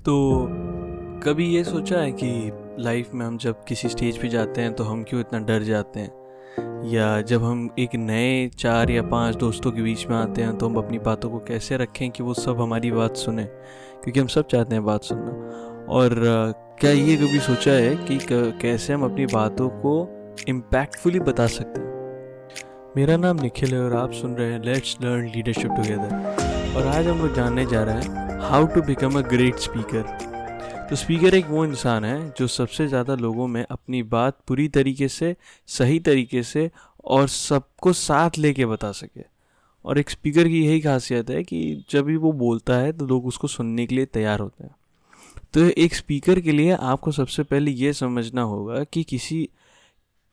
तो 0.00 0.46
कभी 1.24 1.46
ये 1.46 1.64
सोचा 1.64 1.98
है 1.98 2.12
कि 2.12 2.52
लाइफ 2.78 3.08
में 3.14 3.26
हम 3.26 3.38
जब 3.38 3.64
किसी 3.64 3.88
स्टेज 3.88 4.18
पे 4.18 4.28
जाते 4.28 4.60
हैं 4.60 4.72
तो 4.72 4.84
हम 4.84 5.02
क्यों 5.02 5.20
इतना 5.20 5.38
डर 5.38 5.62
जाते 5.62 6.00
हैं? 6.00 6.12
या 6.88 7.20
जब 7.20 7.42
हम 7.44 7.70
एक 7.78 7.94
नए 7.94 8.48
चार 8.48 8.90
या 8.90 9.02
पाँच 9.02 9.36
दोस्तों 9.36 9.72
के 9.72 9.82
बीच 9.82 10.06
में 10.06 10.16
आते 10.16 10.42
हैं 10.42 10.58
तो 10.58 10.68
हम 10.68 10.76
अपनी 10.76 10.98
बातों 10.98 11.30
को 11.30 11.38
कैसे 11.38 11.76
रखें 11.76 12.10
कि 12.10 12.22
वो 12.22 12.34
सब 12.34 12.60
हमारी 12.60 12.90
बात 12.90 13.16
सुने? 13.16 13.44
क्योंकि 14.02 14.20
हम 14.20 14.26
सब 14.26 14.46
चाहते 14.46 14.74
हैं 14.74 14.84
बात 14.84 15.02
सुनना। 15.02 15.30
और 15.88 16.14
क्या 16.80 16.90
ये 16.90 17.16
कभी 17.16 17.38
सोचा 17.38 17.72
है 17.72 17.96
कि 17.96 18.18
कैसे 18.60 18.92
हम 18.92 19.04
अपनी 19.04 19.26
बातों 19.26 19.68
को 19.68 20.08
इम्पैक्टफुली 20.48 21.20
बता 21.20 21.46
सकते 21.46 21.80
हैं? 21.80 21.90
मेरा 22.96 23.16
नाम 23.16 23.40
निखिल 23.40 23.74
है 23.74 23.80
और 23.80 23.96
आप 23.96 24.12
सुन 24.12 24.34
रहे 24.34 24.52
हैं 24.52 24.62
लेट्स 24.62 24.96
लर्न 25.02 25.26
लीडरशिप 25.26 25.70
टुगेदर 25.70 26.49
और 26.70 26.86
आज 26.86 27.06
हम 27.06 27.18
लोग 27.18 27.34
जानने 27.34 27.64
जा 27.66 27.82
रहे 27.84 28.02
हैं 28.02 28.38
how 28.40 28.66
to 28.66 28.80
become 28.82 29.18
a 29.18 29.20
great 29.28 29.56
speaker 29.58 30.02
तो 30.90 30.96
स्पीकर 30.96 31.34
एक 31.34 31.46
वो 31.46 31.64
इंसान 31.64 32.04
है 32.04 32.18
जो 32.38 32.46
सबसे 32.46 32.86
ज़्यादा 32.88 33.14
लोगों 33.14 33.46
में 33.46 33.64
अपनी 33.64 34.02
बात 34.04 34.38
पूरी 34.48 34.68
तरीके 34.68 35.08
से, 35.08 35.34
सही 35.68 35.98
तरीके 36.00 36.42
से 36.42 36.70
और 37.04 37.26
सबको 37.28 37.92
साथ 37.92 38.38
लेके 38.38 38.66
बता 38.66 38.92
सके। 38.92 39.24
और 39.84 39.98
एक 39.98 40.10
स्पीकर 40.10 40.48
की 40.48 40.64
यही 40.64 40.80
खासियत 40.80 41.30
है 41.30 41.42
कि 41.42 41.84
जब 41.90 42.04
भी 42.04 42.16
वो 42.16 42.32
बोलता 42.34 42.76
है 42.76 42.92
तो 42.92 43.06
लोग 43.06 43.26
उसको 43.26 43.48
सुनने 43.48 43.86
के 43.86 43.94
लिए 43.94 44.06
तैयार 44.06 44.40
होते 44.40 44.64
हैं। 44.64 44.74
तो 45.54 45.68
एक 45.76 45.94
स्पीकर 45.94 46.40
के 46.40 46.52
लिए 46.52 46.72
आपको 46.72 47.12
सबसे 47.12 47.42
पहले 47.42 47.70
ये 47.70 47.92
समझना 47.92 48.42
होगा 48.44 48.84
कि 48.84 49.02
किसी 49.04 49.48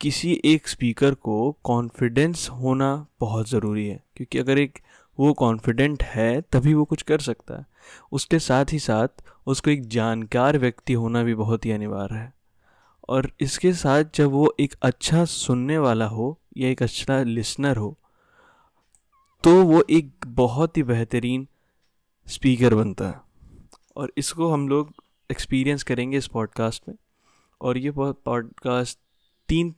किसी 0.01 0.39
एक 0.45 0.67
स्पीकर 0.67 1.13
को 1.13 1.55
कॉन्फिडेंस 1.63 2.49
होना 2.53 2.95
बहुत 3.19 3.49
ज़रूरी 3.49 3.87
है। 3.87 4.03
क्योंकि 4.15 4.39
अगर 4.39 4.57
एक 4.59 4.79
वो 5.19 5.33
कॉन्फिडेंट 5.33 6.03
है, 6.03 6.41
तभी 6.41 6.73
वो 6.73 6.85
कुछ 6.85 7.01
कर 7.01 7.19
सकता 7.19 7.57
है। 7.57 7.65
उसके 8.11 8.39
साथ 8.39 8.65
ही 8.71 8.79
साथ 8.79 9.23
उसको 9.47 9.69
एक 9.69 9.87
जानकार 9.87 10.57
व्यक्ति 10.57 10.93
होना 10.93 11.23
भी 11.23 11.35
बहुत 11.35 11.65
ही 11.65 11.71
अनिवार्य 11.71 12.15
है। 12.15 12.33
और 13.09 13.31
इसके 13.39 13.73
साथ 13.73 14.03
जब 14.15 14.31
वो 14.31 14.53
एक 14.59 14.73
अच्छा 14.81 15.23
सुनने 15.25 15.77
वाला 15.77 16.05
हो 16.05 16.37
या 16.57 16.69
एक 16.69 16.83
अच्छा 16.83 17.21
लिसनर 17.23 17.77
हो 17.77 17.97
तो 19.43 19.61
वो 19.63 19.83
एक 19.89 20.25
बहुत 20.27 20.77
ही 20.77 20.83
बेहतरीन 20.83 21.47
स्पीकर 22.27 22.75
बनता 22.75 23.07
है। 23.07 23.21
और 23.95 24.11
इसको 24.17 24.51
हम 24.51 24.67
लोग 24.69 24.93
एक्सपीरियंस 25.29 25.83
करेंगे 25.83 26.17
इस 26.17 26.27
पॉडकास्ट 26.27 26.83
में। 26.89 26.95
और 27.61 27.77
ये 27.77 27.91
पॉडकास्ट 27.97 28.99
तीन 29.49 29.73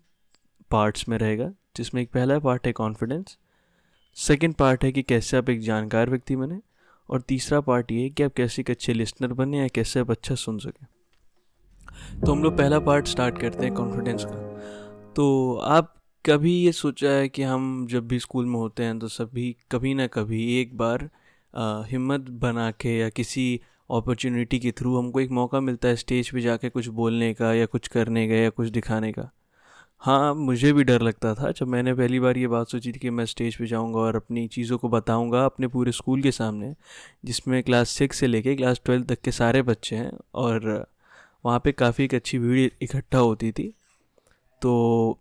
पार्ट्स 0.72 1.08
में 1.10 1.18
रहेगा, 1.18 1.52
जिसमें 1.76 2.02
एक 2.02 2.12
पहला 2.12 2.40
पार्ट 2.40 2.68
है 2.68 2.74
कॉन्फिडेंस 2.74 3.38
सेकेंड 4.18 4.54
पार्ट 4.54 4.84
है 4.84 4.92
कि 4.92 5.02
कैसे 5.04 5.38
आप 5.38 5.50
एक 5.50 5.60
जानकार 5.62 6.10
व्यक्ति 6.10 6.36
बने, 6.36 6.60
और 7.10 7.22
तीसरा 7.22 7.60
पार्ट 7.62 7.92
ये 7.92 8.02
है 8.02 8.10
कि 8.10 8.24
आप 8.24 8.34
कैसे 8.34 8.62
एक 8.62 8.70
अच्छे 8.72 8.94
लिसनर 8.94 9.34
बने 9.34 9.60
या 9.60 9.68
कैसे 9.68 10.00
आप 10.00 10.12
अच्छा 10.12 10.36
सुन 10.36 10.58
सकें। 10.60 10.86
तो 12.20 12.32
हम 12.32 12.44
लोग 12.44 12.58
पहला 12.58 12.80
पार्ट 12.80 13.08
स्टार्ट 13.08 13.38
करते 13.38 13.64
हैं 13.64 13.72
कॉन्फिडेंस 13.74 14.24
का। 14.24 15.14
तो 15.16 15.56
आप 15.56 15.94
कभी 16.26 16.54
ये 16.54 16.72
सोचा 16.72 17.10
है 17.10 17.30
कि 17.30 17.44
हम 17.44 17.88
जब 17.90 18.08
भी 18.08 18.20
स्कूल 18.20 18.46
में 18.46 18.56
होते 18.56 18.84
हैं 18.84 18.98
तो 19.00 19.08
सभी 19.08 19.56
कभी 19.72 19.94
ना 19.94 20.08
कभी 20.08 20.44
एक 20.62 20.78
बार 20.78 21.10
हिम्मत 21.88 22.30
बना 22.42 22.70
के 22.72 22.98
या 22.98 23.10
किसी 23.10 23.60
अपॉर्चुनिटी 23.90 24.60
के 24.60 24.72
थ्रू 24.72 24.98
हमको 24.98 25.20
एक 25.20 25.32
मौका 25.32 25.60
मिलता 25.60 25.88
है 25.88 25.96
स्टेज 25.96 26.30
पे 26.30 26.42
जाके 26.42 26.70
कुछ 26.70 26.88
बोलने 26.88 27.34
का 27.34 27.54
या 27.54 27.66
कुछ 27.66 27.88
करने 27.88 28.28
का 28.28 28.36
या 28.36 28.50
कुछ 28.50 28.70
दिखाने 28.70 29.12
का। 29.12 29.30
हाँ 30.02 30.34
मुझे 30.36 30.74
भी 30.74 30.84
डर 30.84 31.02
लगता 31.02 31.36
था 31.36 31.52
जब 31.52 31.68
मैंने 31.68 31.94
पहली 31.94 32.20
बार 32.20 32.38
ये 32.38 32.48
बात 32.48 32.68
सोची 32.68 32.92
थी 32.92 33.00
कि 33.00 33.10
मैं 33.10 33.26
स्टेज 33.26 33.56
पे 33.56 33.66
जाऊँगा 33.66 34.00
और 34.00 34.16
अपनी 34.16 34.48
चीज़ों 34.48 34.78
को 34.78 34.90
बताऊँगा 34.90 35.46
अपने 35.46 35.68
पूरे 35.68 35.92
स्कूल 35.92 36.22
के 36.22 36.32
सामने, 36.32 36.76
जिसमें 37.26 37.64
क्लास 37.64 37.90
सिक्स 37.90 38.18
से 38.18 38.28
लेके 38.28 38.56
क्लास 38.56 38.82
ट्वेल्थ 38.86 39.08
तक 39.08 39.22
के 39.22 39.32
सारे 39.32 39.62
बच्चे 39.62 39.96
हैं 39.96 40.12
और 40.36 40.88
वहाँ 41.46 41.60
पे 41.60 41.72
काफ़ी 41.72 42.04
एक 42.04 42.16
अच्छी 42.16 42.40
भीड़ 42.40 42.72
इकट्ठा 42.82 43.18
होती 43.18 43.52
थी। 43.52 43.74
तो 44.62 45.20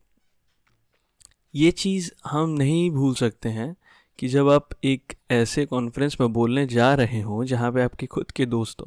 ये 1.54 1.70
चीज़ 1.70 2.11
हम 2.27 2.50
नहीं 2.50 2.90
भूल 2.90 3.14
सकते 3.14 3.48
हैं 3.48 3.77
कि 4.18 4.28
जब 4.28 4.48
आप 4.48 4.68
एक 4.84 5.14
ऐसे 5.30 5.67
कॉन्फ्रेंस 5.67 6.17
में 6.20 6.33
बोलने 6.33 6.67
जा 6.67 6.94
रहे 6.94 7.20
हों 7.20 7.44
जहाँ 7.44 7.72
पे 7.72 7.83
आपके 7.83 8.06
खुद 8.06 8.30
के 8.30 8.46
दोस्त 8.46 8.83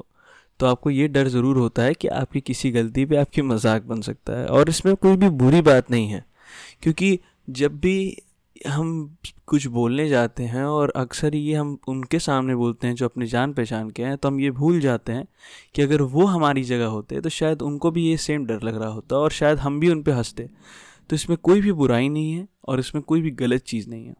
तो 0.60 0.66
आपको 0.66 0.90
ये 0.90 1.08
डर 1.08 1.28
ज़रूर 1.28 1.56
होता 1.56 1.82
है 1.82 1.94
कि 1.94 2.08
आपकी 2.08 2.40
किसी 2.40 2.70
गलती 2.70 3.04
पे 3.04 3.16
आपकी 3.16 3.42
मज़ाक 3.42 3.82
बन 3.82 4.00
सकता 4.00 4.38
है। 4.40 4.46
और 4.46 4.68
इसमें 4.68 4.94
कोई 4.96 5.16
भी 5.16 5.28
बुरी 5.28 5.60
बात 5.62 5.90
नहीं 5.90 6.08
है। 6.08 6.24
क्योंकि 6.82 7.18
जब 7.50 7.78
भी 7.80 8.16
हम 8.68 9.16
कुछ 9.46 9.66
बोलने 9.66 10.08
जाते 10.08 10.42
हैं 10.42 10.64
और 10.64 10.92
अक्सर 10.96 11.34
ये 11.34 11.54
हम 11.54 11.76
उनके 11.88 12.18
सामने 12.18 12.54
बोलते 12.54 12.86
हैं 12.86 12.94
जो 12.94 13.04
अपने 13.04 13.26
जान 13.26 13.52
पहचान 13.52 13.90
के 13.90 14.02
हैं 14.02 14.16
तो 14.16 14.28
हम 14.28 14.40
ये 14.40 14.50
भूल 14.50 14.80
जाते 14.80 15.12
हैं 15.12 15.26
कि 15.74 15.82
अगर 15.82 16.02
वो 16.02 16.26
हमारी 16.26 16.62
जगह 16.64 16.86
होते 16.86 17.20
तो 17.20 17.28
शायद 17.28 17.62
उनको 17.62 17.90
भी 17.90 18.06
ये 18.06 18.16
सेम 18.16 18.44
डर 18.46 18.62
लग 18.62 18.76
रहा 18.76 18.88
होता 18.88 19.16
और 19.16 19.30
शायद 19.30 19.58
हम 19.58 19.80
भी 19.80 19.88
उन 19.88 20.02
पर 20.02 20.12
हँसते। 20.12 20.48
तो 21.10 21.16
इसमें 21.16 21.36
कोई 21.38 21.60
भी 21.60 21.72
बुराई 21.72 22.08
नहीं 22.08 22.32
है 22.32 22.46
और 22.68 22.80
इसमें 22.80 23.02
कोई 23.04 23.20
भी 23.20 23.30
गलत 23.30 23.62
चीज़ 23.62 23.88
नहीं 23.90 24.06
है। 24.06 24.14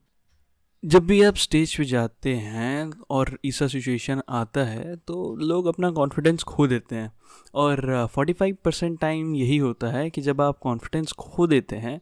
जब 0.83 1.05
भी 1.07 1.23
आप 1.23 1.37
स्टेज 1.37 1.77
पे 1.77 1.85
जाते 1.85 2.35
हैं 2.35 2.91
और 3.11 3.39
ऐसा 3.47 3.67
सिचुएशन 3.67 4.23
आता 4.29 4.61
है 4.61 4.95
तो 4.97 5.35
लोग 5.37 5.67
अपना 5.67 5.91
कॉन्फिडेंस 5.91 6.43
खो 6.43 6.67
देते 6.67 6.97
हैं। 6.97 7.13
और 7.55 8.07
फोर्टी 8.15 8.33
फाइव 8.33 8.57
परसेंट 8.65 8.99
टाइम 9.01 9.35
यही 9.35 9.57
होता 9.57 9.91
है 9.91 10.09
कि 10.11 10.21
जब 10.21 10.41
आप 10.41 10.59
कॉन्फिडेंस 10.59 11.13
खो 11.13 11.47
देते 11.47 11.77
हैं, 11.77 12.01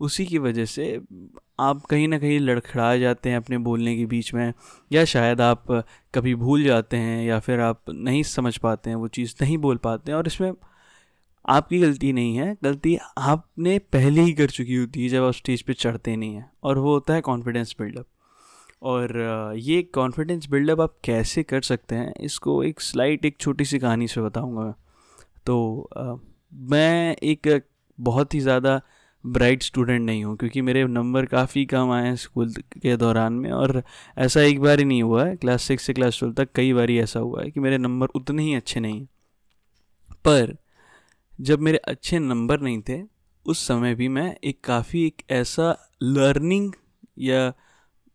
उसी 0.00 0.26
की 0.26 0.38
वजह 0.38 0.64
से 0.64 1.00
आप 1.60 1.84
कहीं 1.84 2.08
ना 2.08 2.18
कहीं 2.18 2.38
लड़खड़ा 2.40 2.96
जाते 2.96 3.30
हैं 3.30 3.36
अपने 3.36 3.58
बोलने 3.58 3.96
के 3.96 4.04
बीच 4.06 4.32
में, 4.34 4.52
या 4.92 5.04
शायद 5.04 5.40
आप 5.40 5.64
कभी 6.14 6.34
भूल 6.34 6.64
जाते 6.64 6.96
हैं, 6.96 7.24
या 7.24 7.38
फिर 7.38 7.60
आप 7.60 7.82
नहीं 7.90 8.22
समझ 8.22 8.56
पाते 8.56 8.90
हैं, 8.90 8.96
वो 8.96 9.08
चीज़ 9.08 9.34
नहीं 9.42 9.58
बोल 9.58 9.76
पाते 9.76 10.12
हैं, 10.12 10.18
और 10.18 10.26
इसमें 10.26 10.52
आपकी 11.48 11.78
गलती 11.78 12.12
नहीं 12.12 12.36
है। 12.36 12.56
गलती 12.64 12.98
आपने 13.18 13.78
पहले 13.78 14.20
ही 14.20 14.32
कर 14.32 14.50
चुकी 14.50 14.74
होती 14.74 15.02
है 15.02 15.08
जब 15.08 15.24
आप 15.24 15.32
स्टेज 15.32 15.62
पे 15.62 15.72
चढ़ते 15.74 16.16
नहीं 16.16 16.34
हैं, 16.34 16.50
और 16.62 16.78
वो 16.78 16.94
होता 16.94 17.14
है 17.14 17.20
कॉन्फिडेंस 17.20 17.76
बिल्डअप 17.80 18.06
और 18.82 19.22
ये 19.56 19.82
कॉन्फिडेंस 19.82 20.48
बिल्डअप 20.50 20.80
आप 20.80 20.96
कैसे 21.04 21.42
कर 21.42 21.60
सकते 21.60 21.94
हैं 21.94 22.14
इसको 22.20 22.62
एक 22.64 22.80
स्लाइट 22.80 23.24
एक 23.24 23.36
छोटी 23.40 23.64
सी 23.64 23.78
कहानी 23.78 24.08
से 24.08 24.20
बताऊँगा 24.20 24.60
मैं। 24.60 24.74
तो 25.46 25.88
आ, 25.96 26.14
मैं 26.54 27.16
एक 27.16 27.62
बहुत 28.00 28.34
ही 28.34 28.40
ज़्यादा 28.40 28.80
ब्राइट 29.26 29.62
स्टूडेंट 29.62 30.02
नहीं 30.06 30.24
हूँ 30.24 30.36
क्योंकि 30.36 30.62
मेरे 30.62 30.86
नंबर 30.86 31.26
काफ़ी 31.26 31.66
कम 31.66 31.90
आए 31.90 32.06
हैं 32.06 32.16
स्कूल 32.16 32.52
के 32.52 32.96
दौरान 32.96 33.32
में 33.32 33.50
और 33.50 33.82
ऐसा 34.18 34.40
एक 34.40 34.60
बार 34.60 34.78
ही 34.78 34.84
नहीं 34.84 35.02
हुआ 35.02 35.24
है 35.24 35.36
क्लास 35.36 35.62
सिक्स 35.62 35.82
से 35.82 35.92
क्लास 35.92 36.18
ट्वेल्व 36.18 36.34
तक 36.34 36.48
कई 36.54 36.72
बार 36.72 36.90
ही 36.90 36.98
ऐसा 36.98 37.20
हुआ 37.20 37.42
है 37.42 37.50
कि 37.50 37.60
मेरे 37.60 37.78
नंबर 37.78 38.06
उतने 38.06 38.42
ही 38.42 38.54
अच्छे 38.54 38.80
नहीं 38.80 39.06
पर 40.24 40.56
जब 41.40 41.58
मेरे 41.60 41.78
अच्छे 41.78 42.18
नंबर 42.18 42.60
नहीं 42.60 42.82
थे 42.88 43.02
उस 43.46 43.66
समय 43.66 43.94
भी 43.94 44.08
मैं 44.08 44.36
एक 44.44 44.60
काफ़ी 44.64 45.06
एक 45.06 45.22
ऐसा 45.30 45.92
लर्निंग 46.02 46.72
या 47.18 47.52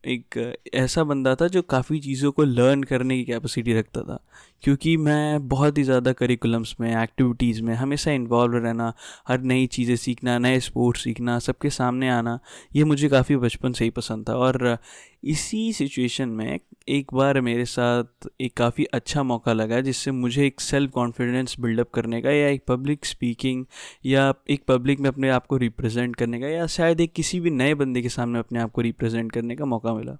एक 0.05 0.55
ऐसा 0.73 1.03
बंदा 1.03 1.35
था 1.35 1.47
जो 1.47 1.61
काफ़ी 1.61 1.99
चीज़ों 1.99 2.31
को 2.31 2.43
लर्न 2.43 2.83
करने 2.83 3.17
की 3.17 3.23
कैपेसिटी 3.23 3.73
रखता 3.73 4.01
था। 4.01 4.19
क्योंकि 4.63 4.95
मैं 4.97 5.47
बहुत 5.47 5.77
ही 5.77 5.83
ज़्यादा 5.83 6.11
करिकुलम्स 6.13 6.75
में 6.79 6.89
एक्टिविटीज़ 7.03 7.61
में 7.61 7.73
हमेशा 7.75 8.11
इन्वॉल्व 8.11 8.55
रहना, 8.55 8.93
हर 9.27 9.41
नई 9.41 9.65
चीज़ें 9.67 9.95
सीखना, 9.95 10.37
नए 10.39 10.59
स्पोर्ट्स 10.59 11.03
सीखना, 11.03 11.37
सबके 11.39 11.69
सामने 11.69 12.09
आना, 12.09 12.39
ये 12.75 12.83
मुझे 12.83 13.09
काफ़ी 13.09 13.35
बचपन 13.37 13.73
से 13.73 13.83
ही 13.83 13.89
पसंद 13.89 14.29
था। 14.29 14.35
और 14.35 14.77
इसी 15.23 15.71
सिचुएशन 15.73 16.29
में 16.29 16.59
एक 16.89 17.13
बार 17.13 17.39
मेरे 17.41 17.65
साथ 17.65 18.27
एक 18.41 18.53
काफ़ी 18.57 18.85
अच्छा 18.85 19.23
मौका 19.23 19.53
लगा, 19.53 19.81
जिससे 19.81 20.11
मुझे 20.11 20.45
एक 20.47 20.61
सेल्फ 20.61 20.91
कॉन्फिडेंस 20.91 21.55
बिल्डअप 21.59 21.91
करने 21.93 22.21
का 22.21 22.31
या 22.31 22.47
एक 22.47 22.63
पब्लिक 22.67 23.05
स्पीकिंग 23.05 23.65
या 24.05 24.33
एक 24.49 24.63
पब्लिक 24.67 24.99
में 24.99 25.09
अपने 25.09 25.29
आप 25.29 25.45
को 25.45 25.57
रिप्रेजेंट 25.57 26.15
करने 26.15 26.39
का 26.39 26.47
या 26.47 26.67
शायद 26.67 27.01
एक 27.01 27.13
किसी 27.13 27.39
भी 27.39 27.49
नए 27.51 27.73
बंदे 27.73 28.01
के 28.01 28.09
सामने 28.09 28.39
अपने 28.39 28.59
आप 28.59 28.71
को 28.71 28.81
रिप्रेजेंट 28.81 29.31
करने 29.31 29.55
का 29.55 29.65
मौका 29.65 29.93
मिला। 29.93 30.17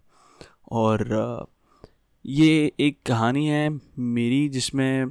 और 0.72 1.48
ये 2.26 2.72
एक 2.80 2.98
कहानी 3.08 3.48
है 3.48 3.80
मेरी 4.00 4.50
जिसमें 4.50 5.06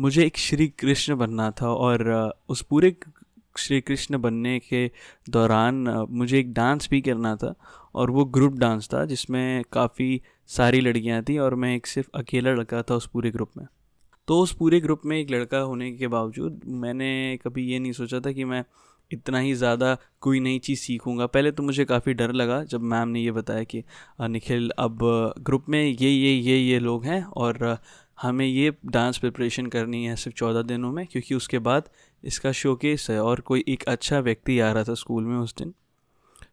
मुझे 0.00 0.26
एक 0.26 0.36
श्री 0.36 0.68
कृष्ण 0.68 1.16
बनना 1.16 1.50
था 1.50 1.70
और 1.70 2.32
उस 2.48 2.62
पूरे 2.62 2.96
श्री 3.58 3.80
कृष्ण 3.80 4.18
बनने 4.18 4.58
के 4.58 4.90
दौरान 5.30 5.74
मुझे 6.10 6.40
एक 6.40 6.52
डांस 6.52 6.88
भी 6.90 7.00
करना 7.00 7.36
था 7.36 7.54
और 7.94 8.10
वो 8.10 8.24
ग्रुप 8.24 8.52
डांस 8.52 8.88
था 8.94 9.04
जिसमें 9.04 9.64
काफ़ी 9.72 10.22
सारी 10.46 10.80
लड़कियाँ 10.80 11.22
थी 11.22 11.38
और 11.38 11.54
मैं 11.54 11.76
एक 11.76 11.86
सिर्फ़ 11.86 12.08
अकेला 12.14 12.50
लड़का 12.50 12.82
था 12.82 12.94
उस 12.94 13.06
पूरे 13.06 13.30
ग्रुप 13.30 13.50
में। 13.56 13.66
तो 14.28 14.40
उस 14.40 14.54
पूरे 14.54 14.80
ग्रुप 14.80 15.00
में 15.04 15.18
एक 15.18 15.30
लड़का 15.30 15.58
होने 15.58 15.92
के 15.92 16.08
बावजूद 16.08 16.60
मैंने 16.66 17.38
कभी 17.44 17.66
ये 17.66 17.78
नहीं 17.78 17.92
सोचा 17.92 18.20
था 18.20 18.32
कि 18.32 18.44
मैं 18.44 18.64
इतना 19.12 19.38
ही 19.38 19.54
ज़्यादा 19.54 19.96
कोई 20.20 20.40
नई 20.40 20.58
चीज़ 20.58 20.80
सीखूँगा। 20.80 21.26
पहले 21.26 21.52
तो 21.52 21.62
मुझे 21.62 21.84
काफ़ी 21.84 22.14
डर 22.14 22.32
लगा 22.32 22.62
जब 22.64 22.82
मैम 22.84 23.08
ने 23.08 23.20
ये 23.20 23.32
बताया 23.32 23.64
कि 23.64 23.82
निखिल 24.22 24.70
अब 24.78 24.98
ग्रुप 25.40 25.68
में 25.68 25.82
ये 25.82 26.10
ये 26.10 26.32
ये 26.32 26.56
ये 26.58 26.78
लोग 26.78 27.04
हैं 27.04 27.22
और 27.24 27.76
हमें 28.18 28.46
ये 28.46 28.72
डांस 28.86 29.18
प्रिपरेशन 29.18 29.66
करनी 29.66 30.04
है 30.04 30.16
सिर्फ़ 30.16 30.36
चौदह 30.38 30.62
दिनों 30.62 30.92
में 30.92 31.06
क्योंकि 31.06 31.34
उसके 31.34 31.58
बाद 31.60 31.88
इसका 32.24 32.52
शोकेस 32.54 33.06
है 33.10 33.20
और 33.22 33.40
कोई 33.40 33.64
एक 33.68 33.84
अच्छा 33.88 34.20
व्यक्ति 34.20 34.58
आ 34.60 34.70
रहा 34.72 34.84
था 34.84 34.94
स्कूल 34.94 35.24
में 35.24 35.36
उस 35.36 35.54
दिन। 35.58 35.72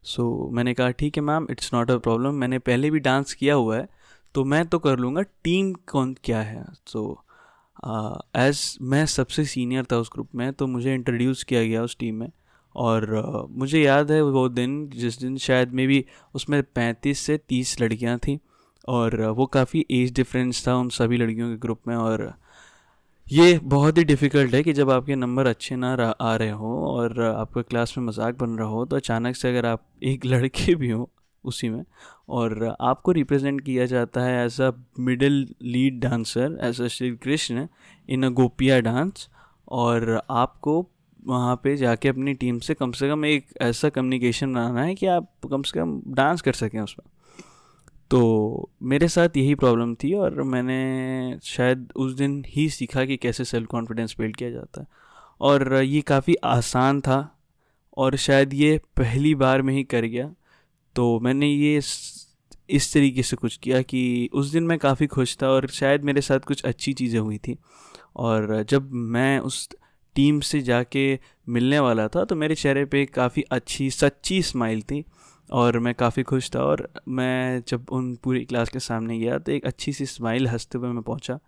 सो 0.02 0.22
so, 0.46 0.54
मैंने 0.56 0.74
कहा 0.74 0.90
ठीक 0.90 1.16
है 1.16 1.22
ma'am 1.22 1.46
it's 1.50 1.72
not 1.74 1.90
a 1.90 1.96
problem 1.98 2.34
मैंने 2.34 2.58
पहले 2.60 2.90
भी 2.90 2.98
डांस 3.00 3.34
किया 3.34 3.54
हुआ 3.54 3.76
है 3.76 3.88
तो 4.34 4.44
मैं 4.44 4.64
तो 4.66 4.78
कर 4.78 4.98
लूँगा। 4.98 5.22
टीम 5.44 5.72
कौन 5.88 6.14
क्या 6.24 6.40
है? 6.42 6.64
सो 6.86 7.00
so, 7.04 7.30
एज़ 8.36 8.58
uh, 8.58 8.82
मैं 8.82 9.04
सबसे 9.06 9.44
सीनियर 9.44 9.84
था 9.92 9.96
उस 9.96 10.10
ग्रुप 10.12 10.28
में 10.34 10.52
तो 10.52 10.66
मुझे 10.66 10.94
इंट्रोड्यूस 10.94 11.42
किया 11.44 11.64
गया 11.64 11.82
उस 11.82 11.96
टीम 11.98 12.14
में। 12.14 12.30
और 12.76 13.22
मुझे 13.50 13.82
याद 13.82 14.12
है 14.12 14.22
वो 14.22 14.48
दिन, 14.48 14.90
जिस 14.90 15.20
दिन 15.20 15.36
शायद 15.36 15.72
मे 15.72 15.86
भी 15.86 16.04
उसमें 16.34 16.62
पैंतीस 16.62 17.18
से 17.18 17.38
तीस 17.38 17.80
लड़कियाँ 17.80 18.18
थीं 18.18 18.38
और 18.88 19.22
वो 19.22 19.46
काफ़ी 19.46 19.86
एज 19.90 20.14
डिफरेंस 20.14 20.68
था 20.68 20.76
उन 20.76 20.88
सभी 20.88 21.16
लड़कियों 21.16 21.50
के 21.50 21.56
ग्रुप 21.56 21.80
में 21.88 21.96
और, 21.96 22.34
ये 23.32 23.58
बहुत 23.58 23.98
ही 23.98 24.04
डिफ़िकल्ट 24.04 24.54
है 24.54 24.62
कि 24.62 24.72
जब 24.72 24.90
आपके 24.90 25.14
नंबर 25.14 25.46
अच्छे 25.46 25.76
ना 25.76 26.14
आ 26.20 26.36
रहे 26.36 26.50
हो 26.50 26.86
और 26.86 27.22
आपका 27.22 27.62
क्लास 27.62 27.94
में 27.98 28.04
मज़ाक 28.04 28.38
बन 28.38 28.50
रहा 28.50 28.68
हो 28.68 28.84
तो 28.84 28.96
अचानक 28.96 29.36
से 29.36 29.48
अगर 29.48 29.66
आप 29.66 29.86
एक 30.02 30.26
लड़के 30.26 30.74
भी 30.74 30.90
हो 30.90 31.10
उसी 31.44 31.68
में 31.68 31.84
और 32.28 32.76
आपको 32.80 33.12
रिप्रेजेंट 33.12 33.60
किया 33.60 33.86
जाता 33.86 34.20
है 34.20 34.46
as 34.46 34.60
a 34.60 34.70
middle 34.98 35.54
lead 35.62 36.00
dancer, 36.00 36.58
as 36.62 36.80
a 36.80 36.86
Shri 36.86 37.10
Krishna 37.10 37.66
in 38.08 38.22
a 38.22 38.28
गोपिया 38.28 38.80
डांस 38.80 39.28
और 39.68 40.22
आपको 40.30 40.88
वहाँ 41.26 41.56
पे 41.56 41.76
जाके 41.76 42.08
अपनी 42.08 42.34
टीम 42.34 42.58
से 42.58 42.74
कम 42.74 42.92
से 42.92 43.08
कम 43.08 43.24
एक 43.24 43.46
ऐसा 43.60 43.88
कम्युनिकेशन 43.88 44.54
बनाना 44.54 44.82
है 44.82 44.94
कि 44.94 45.06
आप 45.06 45.30
कम 45.50 45.62
से 45.62 45.78
कम 45.80 46.00
डांस 46.08 46.40
कर 46.40 46.52
सकें 46.52 46.80
उसमें। 46.80 47.08
तो 48.10 48.70
मेरे 48.82 49.08
साथ 49.08 49.36
यही 49.36 49.54
प्रॉब्लम 49.54 49.94
थी 49.94 50.12
और 50.14 50.42
मैंने 50.42 51.38
शायद 51.42 51.92
उस 51.96 52.12
दिन 52.12 52.42
ही 52.48 52.68
सीखा 52.70 53.04
कि 53.04 53.16
कैसे 53.16 53.44
सेल्फ 53.44 53.66
कॉन्फिडेंस 53.66 54.14
बिल्ड 54.18 54.36
किया 54.36 54.50
जाता 54.50 54.80
है। 54.80 54.86
और 55.40 55.74
ये 55.74 56.00
काफ़ी 56.00 56.34
आसान 56.44 57.00
था 57.00 57.38
और 57.96 58.16
शायद 58.16 58.54
ये 58.54 58.80
पहली 58.96 59.34
बार 59.34 59.62
में 59.62 59.74
ही 59.74 59.84
कर 59.84 60.04
गया। 60.04 60.34
तो 60.96 61.20
मैंने 61.20 61.46
ये 61.46 61.76
इस 62.70 62.92
तरीके 62.94 63.22
से 63.22 63.36
कुछ 63.36 63.56
किया 63.56 63.82
कि 63.82 64.30
उस 64.32 64.50
दिन 64.52 64.62
मैं 64.62 64.78
काफ़ी 64.78 65.06
खुश 65.06 65.36
था 65.42 65.48
और 65.48 65.68
शायद 65.68 66.04
मेरे 66.04 66.20
साथ 66.20 66.40
कुछ 66.40 66.62
अच्छी 66.62 66.92
चीज़ें 66.92 67.20
हुई 67.20 67.38
थी। 67.38 67.56
और 68.16 68.64
जब 68.68 68.90
मैं 68.92 69.38
उस 69.38 69.68
टीम 70.14 70.40
से 70.40 70.60
जाके 70.60 71.18
मिलने 71.48 71.78
वाला 71.78 72.08
था 72.08 72.24
तो 72.24 72.36
मेरे 72.36 72.54
चेहरे 72.54 72.84
पे 72.84 73.06
काफ़ी 73.06 73.42
अच्छी, 73.42 73.90
सच्ची 73.90 74.42
स्माइल 74.42 74.82
थी 74.82 75.04
और 75.52 75.78
मैं 75.78 75.94
काफ़ी 75.94 76.22
खुश 76.22 76.50
था 76.54 76.64
और 76.64 76.92
मैं 77.08 77.62
जब 77.68 77.86
उन 77.92 78.16
पूरी 78.16 78.44
क्लास 78.44 78.68
के 78.68 78.78
सामने 78.78 79.18
गया 79.18 79.38
तो 79.38 79.52
एक 79.52 79.66
अच्छी 79.66 79.92
सी 79.92 80.06
स्माइल 80.06 80.48
हँसते 80.48 80.78
हुए 80.78 80.88
मैं 80.88 81.02
पहुँचा 81.02 81.38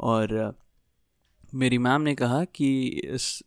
और 0.00 0.56
मेरी 1.54 1.78
मैम 1.78 2.02
ने 2.02 2.14
कहा 2.14 2.44
कि, 2.44 2.88
इस 3.04 3.42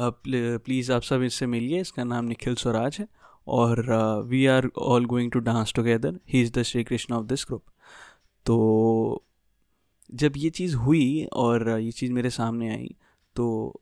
प्लीज़ 0.00 0.92
आप 0.92 1.02
सब 1.02 1.22
इससे 1.22 1.46
मिलिए, 1.46 1.80
इसका 1.80 2.04
नाम 2.04 2.24
निखिल 2.24 2.54
स्वराज 2.54 2.96
है 3.00 3.08
और 3.46 3.86
we 4.26 4.46
are 4.46 4.70
all 4.78 5.04
going 5.04 5.32
to 5.32 5.38
dance 5.38 5.72
together 5.72 6.20
he 6.28 6.42
is 6.42 6.52
the 6.52 6.62
Shri 6.62 6.84
Krishna 6.84 7.14
of 7.14 7.26
this 7.26 7.44
group 7.48 7.64
तो 8.46 9.24
जब 10.14 10.32
ये 10.36 10.50
चीज़ 10.50 10.76
हुई 10.76 11.24
और 11.24 11.78
ये 11.78 11.92
चीज़ 11.92 12.12
मेरे 12.12 12.30
सामने 12.30 12.70
आई 12.70 12.94
तो 13.36 13.74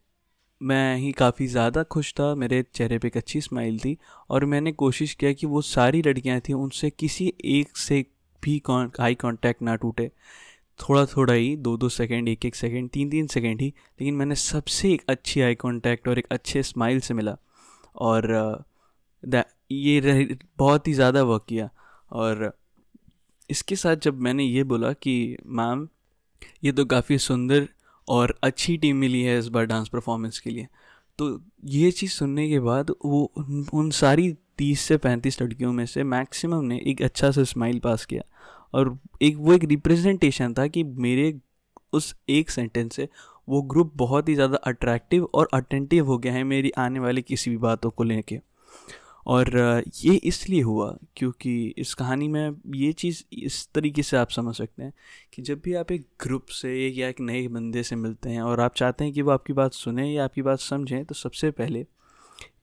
मैं 0.60 0.96
ही 0.96 1.10
काफ़ी 1.12 1.46
ज़्यादा 1.46 1.82
खुश 1.84 2.12
था, 2.14 2.34
मेरे 2.34 2.62
चेहरे 2.74 2.98
पे 2.98 3.08
एक 3.08 3.16
अच्छी 3.16 3.40
स्माइल 3.40 3.78
थी 3.78 3.96
और 4.30 4.44
मैंने 4.44 4.72
कोशिश 4.74 5.14
किया 5.14 5.32
कि 5.32 5.46
वो 5.46 5.60
सारी 5.62 6.02
लड़कियाँ 6.02 6.40
थी, 6.40 6.52
उनसे 6.52 6.90
किसी 6.90 7.32
एक 7.44 7.76
से 7.76 8.04
भी 8.42 8.62
आई 9.00 9.14
कांटेक्ट 9.14 9.62
ना 9.62 9.74
टूटे। 9.76 10.10
थोड़ा 10.80 11.04
थोड़ा 11.06 11.34
ही 11.34 11.54
दो 11.56 11.76
दो 11.76 11.88
सेकंड 11.88 12.28
एक 12.28 12.44
एक 12.44 12.54
सेकंड 12.54 12.90
तीन 12.90 13.10
तीन 13.10 13.26
सेकंड 13.26 13.60
ही, 13.60 13.68
लेकिन 14.00 14.14
मैंने 14.14 14.34
सबसे 14.34 14.92
एक 14.92 15.02
अच्छी 15.08 15.40
आई 15.40 15.54
कांटेक्ट 15.54 16.08
और 16.08 16.18
एक 16.18 16.26
अच्छे 16.30 16.62
स्माइल 16.62 17.00
से 17.00 17.14
मिला 17.14 17.36
और 17.96 18.64
ये 19.70 20.36
बहुत 20.58 20.88
ही 20.88 20.92
ज़्यादा 20.92 21.22
वर्क 21.22 21.44
किया 21.48 21.68
और 22.12 22.52
इसके 23.50 23.76
साथ 23.76 23.96
जब 23.96 24.18
मैंने 24.20 24.44
ये 24.44 24.62
बोला 24.64 24.92
कि, 24.92 25.36
मैम, 25.46 25.88
ये 26.64 26.72
तो 26.72 26.84
काफ़ी 26.84 27.18
सुंदर 27.18 27.68
और 28.08 28.34
अच्छी 28.42 28.76
टीम 28.76 28.96
मिली 28.96 29.22
है 29.22 29.38
इस 29.38 29.48
बार 29.48 29.64
डांस 29.66 29.88
परफॉर्मेंस 29.88 30.38
के 30.38 30.50
लिए। 30.50 30.66
तो 31.18 31.40
ये 31.64 31.90
चीज़ 31.90 32.12
सुनने 32.12 32.48
के 32.48 32.60
बाद 32.60 32.90
वो 33.04 33.22
उन, 33.36 33.66
उन 33.72 33.90
सारी 33.90 34.32
तीस 34.58 34.80
से 34.80 34.96
पैंतीस 34.96 35.40
लड़कियों 35.42 35.72
में 35.72 35.84
से 35.86 36.04
मैक्सिमम 36.04 36.64
ने 36.64 36.80
एक 36.86 37.02
अच्छा 37.02 37.30
सा 37.30 37.44
स्माइल 37.44 37.78
पास 37.78 38.04
किया। 38.04 38.22
और 38.74 38.98
एक 39.22 39.36
वो 39.36 39.52
एक 39.52 39.64
रिप्रेजेंटेशन 39.64 40.54
था 40.54 40.66
कि 40.66 40.82
मेरे 40.84 41.34
उस 41.92 42.14
एक 42.28 42.50
सेंटेंस 42.50 42.94
से 42.96 43.08
वो 43.48 43.62
ग्रुप 43.62 43.92
बहुत 43.96 44.28
ही 44.28 44.34
ज़्यादा 44.34 44.56
अट्रैक्टिव 44.56 45.24
और 45.34 45.48
अटेंटिव 45.54 46.06
हो 46.06 46.18
गया 46.18 46.32
है 46.32 46.42
मेरी 46.44 46.70
आने 46.78 47.00
वाली 47.00 47.22
किसी 47.22 47.50
भी 47.50 47.56
बातों 47.56 47.90
को 47.90 48.04
लेके। 48.04 48.40
और 49.26 49.50
ये 50.04 50.14
इसलिए 50.14 50.62
हुआ 50.62 50.98
क्योंकि 51.16 51.74
इस 51.78 51.94
कहानी 51.94 52.28
में 52.28 52.50
ये 52.74 52.92
चीज़ 52.92 53.24
इस 53.32 53.68
तरीके 53.74 54.02
से 54.02 54.16
आप 54.16 54.30
समझ 54.30 54.54
सकते 54.54 54.82
हैं 54.82 54.92
कि 55.34 55.42
जब 55.42 55.60
भी 55.64 55.74
आप 55.74 55.92
एक 55.92 56.06
ग्रुप 56.22 56.46
से 56.46 56.88
या 56.88 57.08
एक 57.08 57.20
नए 57.20 57.48
बंदे 57.48 57.82
से 57.82 57.96
मिलते 57.96 58.30
हैं 58.30 58.42
और 58.42 58.60
आप 58.60 58.74
चाहते 58.74 59.04
हैं 59.04 59.12
कि 59.12 59.22
वो 59.22 59.30
आपकी 59.30 59.52
बात 59.52 59.72
सुने 59.72 60.12
या 60.12 60.24
आपकी 60.24 60.42
बात 60.42 60.58
समझें 60.58 61.04
तो 61.04 61.14
सबसे 61.14 61.50
पहले 61.50 61.86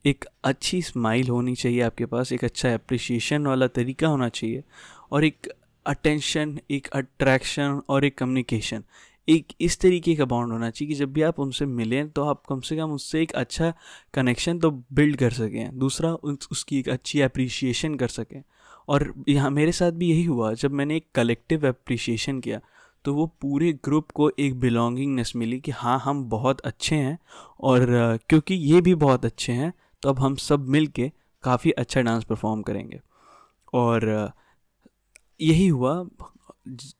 एक 0.06 0.25
अच्छी 0.44 0.81
स्माइल 0.81 1.27
होनी 1.27 1.56
चाहिए 1.56 1.81
आपके 1.81 2.06
पास, 2.06 2.31
एक 2.33 2.44
अच्छा 2.44 2.74
अप्रिसिएशन 2.74 3.48
वाला 3.48 3.68
तरीका 3.68 4.07
होना 4.07 4.30
चाहिए 4.30 4.63
और 5.12 5.24
एक 5.25 5.54
अटेंशन 5.86 6.60
एक 6.71 6.88
अट्रैक्शन 6.88 7.81
और 7.89 8.06
एक 8.06 8.18
कम्युनिकेशन 8.18 8.83
एक 9.27 9.53
इस 9.61 9.79
तरीके 9.79 10.15
का 10.15 10.25
बॉन्ड 10.25 10.51
होना 10.51 10.69
चाहिए 10.69 10.87
कि 10.89 10.95
जब 10.95 11.11
भी 11.13 11.21
आप 11.21 11.39
उनसे 11.39 11.65
मिलें 11.65 12.09
तो 12.09 12.23
आप 12.23 12.41
कम 12.49 12.59
से 12.61 12.75
कम 12.77 12.91
उससे 12.91 13.21
एक 13.21 13.31
अच्छा 13.31 13.73
कनेक्शन 14.13 14.59
तो 14.59 14.71
बिल्ड 14.93 15.15
कर 15.17 15.31
सकें। 15.31 15.77
दूसरा 15.79 16.13
उसकी 16.51 16.79
एक 16.79 16.89
अच्छी 16.89 17.21
अप्रिसिएशन 17.21 17.95
कर 17.95 18.07
सकें। 18.07 18.41
और 18.87 19.13
यहाँ 19.29 19.49
मेरे 19.51 19.71
साथ 19.71 19.91
भी 19.91 20.09
यही 20.09 20.23
हुआ, 20.25 20.53
जब 20.53 20.71
मैंने 20.71 20.97
एक 20.97 21.05
कलेक्टिव 21.15 21.67
अप्रिसिएशन 21.67 22.39
किया 22.39 22.59
तो 23.05 23.13
वो 23.13 23.25
पूरे 23.41 23.71
ग्रुप 23.85 24.11
को 24.11 24.29
एक 24.39 24.59
बिलोंगिंगनेस 24.59 25.31
मिली 25.35 25.59
कि 25.59 25.71
हाँ 25.71 25.99
हम 25.99 26.23
बहुत 26.29 26.59
अच्छे 26.61 26.95
हैं 26.95 27.17
और 27.61 27.85
क्योंकि 28.29 28.55
ये 28.55 28.81
भी 28.81 28.95
बहुत 28.95 29.25
अच्छे 29.25 29.53
हैं 29.53 29.73
तो 30.03 30.09
अब 30.09 30.19
हम 30.19 30.35
सब 30.35 30.67
मिल 30.69 30.87
के 30.87 31.11
काफ़ी 31.43 31.71
अच्छा 31.71 32.01
डांस 32.01 32.23
परफॉर्म 32.23 32.61
करेंगे। 32.61 32.99
और 33.73 34.31
यही 35.41 35.67
हुआ 35.67 35.95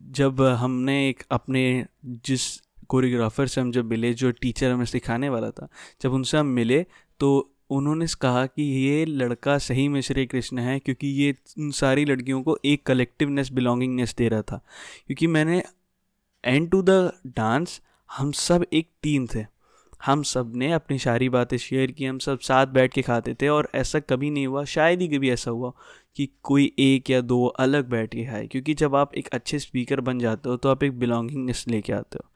जब 0.02 0.42
हमने 0.42 1.10
एक 1.10 1.24
अपने 1.32 1.86
जिस 2.06 2.62
कोरियोग्राफर 2.88 3.48
से 3.48 3.62
हम 3.62 3.72
जब 3.72 3.86
मिले, 3.86 4.14
जो 4.14 4.32
टीचर 4.32 4.72
हमें 4.72 4.86
सिखाने 4.86 5.30
वाला 5.30 5.52
था, 5.52 5.68
जब 6.02 6.14
उनसे 6.14 6.38
हम 6.38 6.46
मिले 6.46 6.86
तो 7.20 7.50
उन्होंने 7.70 8.06
कहा 8.22 8.46
कि 8.46 8.64
ये 8.64 9.06
लड़का 9.06 9.58
सही 9.58 9.88
में 9.88 10.02
श्री 10.02 10.26
कृष्ण 10.26 10.60
है, 10.60 10.80
क्योंकि 10.80 11.08
ये 11.08 11.36
उन 11.60 11.72
सारी 11.72 12.06
लड़कियों 12.06 12.44
को 12.44 12.58
एक 12.66 12.84
कलेक्टिवनेस, 12.86 13.52
बिलोंगिंगनेस 13.52 14.16
दे 14.18 14.30
रहा 14.30 14.42
था। 14.42 14.62
क्योंकि 15.08 15.28
मैंने, 15.28 15.64
एंड 16.46 16.70
टू 16.70 16.82
द 16.82 17.14
डांस, 17.28 17.82
हम 18.18 18.32
सब 18.32 18.66
एक 18.74 18.90
टीम 19.02 19.28
थे। 19.36 19.46
हम 20.06 20.24
सबने 20.24 20.72
अपनी 20.72 20.98
सारी 21.00 21.30
बातें 21.30 21.58
शेयर 21.58 21.92
की, 21.92 22.06
हम 22.06 22.18
सब 22.20 22.40
साथ 22.40 22.68
बैठ 22.68 22.94
के 22.94 23.02
खाते 23.02 23.34
थे 23.34 23.48
और 23.48 23.70
ऐसा 23.76 24.00
कभी 24.00 24.30
नहीं 24.30 24.48
हुआ, 24.48 24.64
शायद 24.66 25.02
ही 25.02 25.08
कभी 25.08 25.30
ऐसा 25.30 25.52
हुआ 25.52 25.72
कि 26.16 26.30
कोई 26.44 26.72
एक 26.80 27.10
या 27.10 27.22
दो 27.22 27.46
अलग 27.46 27.90
बैठ 27.90 28.16
के 28.16 28.26
खाए। 28.26 28.48
क्योंकि 28.48 28.74
जब 28.74 28.96
आप 28.96 29.16
एक 29.16 29.28
अच्छे 29.28 29.60
स्पीकर 29.60 30.02
बन 30.02 30.20
जाते 30.20 30.50
हो 30.50 30.58
तो 30.58 30.70
आप 30.70 30.84
एक 30.84 31.00
बिलोंगिंगनेस 31.00 31.66
लेके 31.68 31.94
आते 31.94 32.20
हो। 32.24 32.30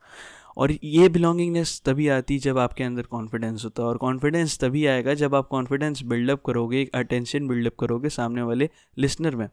और 0.56 0.72
ये 0.84 1.08
बिलोंगिंगनेस 1.08 1.82
तभी 1.86 2.08
आती 2.08 2.34
है 2.34 2.40
जब 2.40 2.58
आपके 2.58 2.84
अंदर 2.84 3.02
कॉन्फिडेंस 3.02 3.64
होता 3.64 3.82
है 3.82 3.88
और 3.88 3.96
कॉन्फिडेंस 3.96 4.58
तभी 4.58 4.86
आएगा 4.86 5.14
जब 5.14 5.34
आप 5.34 5.48
कॉन्फिडेंस 5.48 6.02
बिल्डअप 6.02 6.42
करोगे, 6.46 6.82
एक 6.82 6.90
अटेंशन 6.94 7.48
बिल्डअप 7.48 7.76
करोगे 7.80 8.08
सामने 8.08 8.42
वाले 8.42 8.70
लिसनर 8.98 9.36
में। 9.36 9.48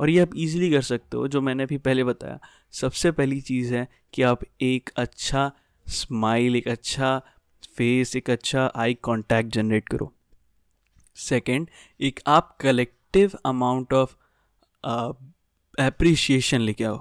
और 0.00 0.10
ये 0.10 0.20
आप 0.20 0.30
इजीली 0.36 0.70
कर 0.70 0.82
सकते 0.82 1.16
हो, 1.16 1.28
जो 1.28 1.40
मैंने 1.40 1.62
अभी 1.62 1.78
पहले 1.78 2.04
बताया। 2.04 2.38
सबसे 2.72 3.10
पहली 3.10 3.40
चीज़ 3.40 3.74
है 3.74 3.88
कि 4.12 4.22
आप 4.22 4.40
एक 4.60 4.90
अच्छा 4.96 5.52
स्माइल 5.86 6.56
एक 6.56 6.68
अच्छा 6.68 7.22
फेस 7.76 8.16
एक 8.16 8.30
अच्छा 8.30 8.70
आई 8.76 8.94
कांटेक्ट 9.04 9.52
जनरेट 9.54 9.88
करो। 9.88 10.12
सेकंड 11.18 11.68
एक 12.00 12.20
आप 12.28 12.56
कलेक्टिव 12.60 13.32
अमाउंट 13.46 13.92
ऑफ़ 13.94 14.14
अप्रिसिएशन 15.78 16.60
लेके 16.60 16.84
आओ। 16.84 16.98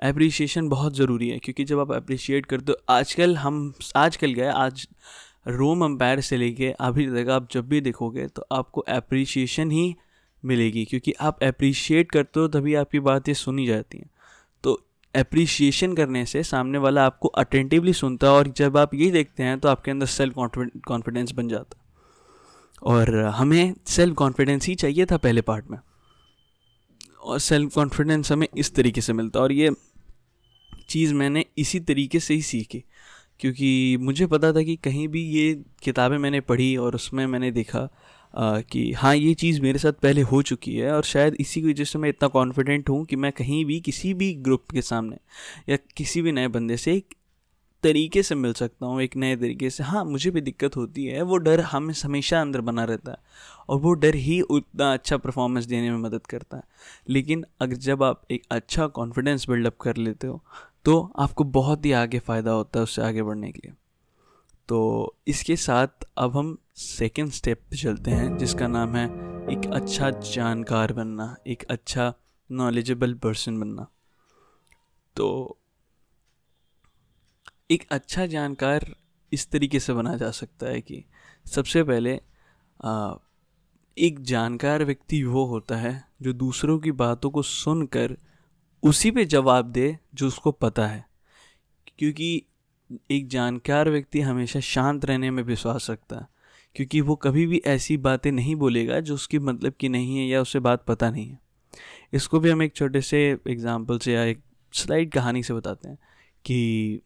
अप्रिसिएशन 0.00 0.68
बहुत 0.68 0.96
ज़रूरी 0.96 1.28
है, 1.28 1.38
क्योंकि 1.38 1.64
जब 1.64 1.78
आप 1.80 1.92
अप्रिशिएट 1.92 2.46
करते 2.46 2.72
हो, 2.72 2.76
आजकल 2.88 3.36
हम, 3.36 3.72
आजकल 3.96 4.32
गए 4.32 4.48
आज 4.48 4.86
रोम 5.48 5.84
अम्पायर 5.84 6.20
से 6.20 6.36
लेके 6.36 6.70
अभी 6.80 7.06
तक 7.06 7.28
आप 7.30 7.48
जब 7.52 7.68
भी 7.68 7.80
देखोगे 7.80 8.26
तो 8.28 8.46
आपको 8.52 8.80
अप्रिसिएशन 8.80 9.70
ही 9.70 9.94
मिलेगी, 10.42 10.84
क्योंकि 10.84 11.12
आप 11.20 11.42
अप्रिशिएट 11.44 12.10
करते 12.10 12.40
हो, 12.40 12.48
तभी 12.48 12.74
आपकी 12.74 13.00
बातें 13.00 13.32
सुनी 13.34 13.66
जाती 13.66 13.98
हैं। 13.98 14.10
अप्रिशिएशन 15.16 15.94
करने 15.94 16.24
से 16.26 16.42
सामने 16.42 16.78
वाला 16.78 17.04
आपको 17.06 17.28
अटेंटिवली 17.28 17.92
सुनता 17.92 18.26
है 18.26 18.32
और 18.32 18.48
जब 18.48 18.76
आप 18.76 18.94
ये 18.94 19.10
देखते 19.10 19.42
हैं 19.42 19.58
तो 19.60 19.68
आपके 19.68 19.90
अंदर 19.90 20.06
सेल्फ 20.06 20.34
कॉन्फिडेंस 20.88 21.32
बन 21.32 21.48
जाता। 21.48 21.82
और 22.82 23.14
हमें 23.34 23.74
सेल्फ 23.86 24.14
कॉन्फिडेंस 24.14 24.66
ही 24.66 24.74
चाहिए 24.74 25.06
था 25.06 25.16
पहले 25.16 25.40
पार्ट 25.40 25.70
में। 25.70 25.78
और 27.20 27.38
सेल्फ 27.38 27.74
कॉन्फिडेंस 27.74 28.32
हमें 28.32 28.46
इस 28.56 28.74
तरीके 28.74 29.00
से 29.00 29.12
मिलता 29.12 29.40
और 29.40 29.52
ये 29.52 29.70
चीज़ 30.88 31.14
मैंने 31.14 31.44
इसी 31.58 31.80
तरीके 31.80 32.20
से 32.20 32.34
ही 32.34 32.42
सीखी। 32.42 32.84
क्योंकि 33.40 33.96
मुझे 34.00 34.26
पता 34.26 34.52
था 34.52 34.62
कि 34.62 34.76
कहीं 34.76 35.08
भी 35.08 35.22
ये 35.22 35.54
किताबें 35.82 36.18
मैंने 36.18 36.40
पढ़ी 36.40 36.76
और 36.76 36.94
उसमें 36.94 37.26
मैंने 37.26 37.50
देखा 37.50 37.88
कि 38.38 38.90
हाँ 38.92 39.14
ये 39.16 39.34
चीज़ 39.34 39.60
मेरे 39.62 39.78
साथ 39.78 39.92
पहले 39.92 40.20
हो 40.22 40.40
चुकी 40.42 40.74
है 40.76 40.92
और 40.92 41.04
शायद 41.04 41.34
इसी 41.40 41.60
की 41.62 41.68
वजह 41.68 41.84
से 41.84 41.98
मैं 41.98 42.08
इतना 42.08 42.28
कॉन्फिडेंट 42.28 42.88
हूँ 42.90 43.04
कि 43.04 43.16
मैं 43.16 43.32
कहीं 43.32 43.64
भी 43.64 43.80
किसी 43.80 44.12
भी 44.14 44.32
ग्रुप 44.34 44.64
के 44.72 44.82
सामने 44.82 45.16
या 45.68 45.76
किसी 45.96 46.22
भी 46.22 46.32
नए 46.32 46.48
बंदे 46.48 46.76
से 46.76 46.94
एक 46.94 47.14
तरीके 47.84 48.22
से 48.22 48.34
मिल 48.34 48.52
सकता 48.52 48.86
हूँ, 48.86 49.00
एक 49.02 49.16
नए 49.16 49.36
तरीके 49.36 49.70
से। 49.70 49.84
हाँ 49.84 50.04
मुझे 50.04 50.30
भी 50.30 50.40
दिक्कत 50.40 50.76
होती 50.76 51.04
है, 51.06 51.22
वो 51.22 51.36
डर 51.38 51.60
हमें 51.62 51.94
हमेशा 52.04 52.40
अंदर 52.40 52.60
बना 52.60 52.84
रहता 52.84 53.10
है 53.12 53.18
और 53.68 53.80
वो 53.80 53.92
डर 53.94 54.14
ही 54.16 54.40
उतना 54.40 54.92
अच्छा 54.92 55.16
परफॉर्मेंस 55.16 55.64
देने 55.66 55.90
में 55.90 55.98
मदद 55.98 56.26
करता 56.26 56.56
है। 56.56 56.62
लेकिन 57.08 57.44
अगर 57.60 57.76
जब 57.78 58.02
आप 58.02 58.22
एक 58.30 58.42
अच्छा 58.50 58.86
कॉन्फिडेंस 58.88 59.48
बिल्डअप 59.50 59.76
कर 59.80 59.96
लेते 59.96 60.26
हो 60.26 60.42
तो 60.84 61.00
आपको 61.18 61.44
बहुत 61.52 61.86
ही 61.86 61.92
आगे 61.94 62.18
फ़ायदा 62.18 62.50
होता 62.50 62.78
है 62.78 62.84
उससे 62.84 63.02
आगे 63.02 63.22
बढ़ने 63.22 63.52
के 63.52 63.60
लिए। 63.64 63.72
तो 64.68 65.16
इसके 65.26 65.56
साथ 65.56 65.88
अब 66.18 66.36
हम 66.36 66.58
सेकेंड 66.76 67.30
स्टेप 67.30 67.60
पे 67.70 67.76
चलते 67.76 68.10
हैं 68.10 68.38
जिसका 68.38 68.66
नाम 68.66 68.96
है 68.96 69.06
एक 69.52 69.70
अच्छा 69.74 70.10
जानकार 70.10 70.92
बनना 70.92 71.36
एक 71.46 71.64
अच्छा 71.70 72.14
नॉलेजेबल 72.50 73.14
पर्सन 73.14 73.60
बनना। 73.60 73.86
तो 75.16 75.58
एक 77.70 77.86
अच्छा 77.90 78.26
जानकार 78.26 78.96
इस 79.32 79.50
तरीके 79.50 79.80
से 79.80 79.92
बना 79.92 80.16
जा 80.16 80.30
सकता 80.30 80.66
है 80.66 80.80
कि 80.80 81.04
सबसे 81.46 81.82
पहले 81.82 82.20
आ, 82.84 83.14
एक 83.98 84.22
जानकार 84.22 84.84
व्यक्ति 84.84 85.24
वो 85.24 85.44
होता 85.44 85.76
है 85.76 86.08
जो 86.22 86.32
दूसरों 86.32 86.78
की 86.78 86.92
बातों 86.92 87.30
को 87.30 87.42
सुनकर 87.42 88.16
उसी 88.82 89.10
पे 89.10 89.24
जवाब 89.24 89.64
दे 89.64 89.98
जो 90.14 90.26
उसको 90.26 90.52
पता 90.52 90.86
है। 90.86 91.06
क्योंकि 91.98 92.42
एक 93.10 93.28
जानकार 93.28 93.90
व्यक्ति 93.90 94.20
हमेशा 94.20 94.60
शांत 94.60 95.04
रहने 95.04 95.30
में 95.30 95.42
विश्वास 95.42 95.86
रखता 95.90 96.16
है, 96.16 96.26
क्योंकि 96.76 97.00
वो 97.00 97.16
कभी 97.16 97.46
भी 97.46 97.60
ऐसी 97.66 97.96
बातें 97.98 98.30
नहीं 98.32 98.54
बोलेगा 98.56 99.00
जो 99.00 99.14
उसकी 99.14 99.38
मतलब 99.38 99.72
की 99.80 99.88
नहीं 99.88 100.16
है 100.18 100.26
या 100.26 100.40
उसे 100.40 100.60
बात 100.60 100.84
पता 100.86 101.10
नहीं 101.10 101.28
है। 101.28 101.38
इसको 102.12 102.40
भी 102.40 102.50
हम 102.50 102.62
एक 102.62 102.74
छोटे 102.74 103.00
से 103.00 103.18
एग्ज़ाम्पल 103.48 103.98
से 103.98 104.12
या 104.12 104.22
एक 104.24 104.42
स्लाइड 104.74 105.12
कहानी 105.12 105.42
से 105.42 105.54
बताते 105.54 105.88
हैं 105.88 105.98
कि 106.44 107.00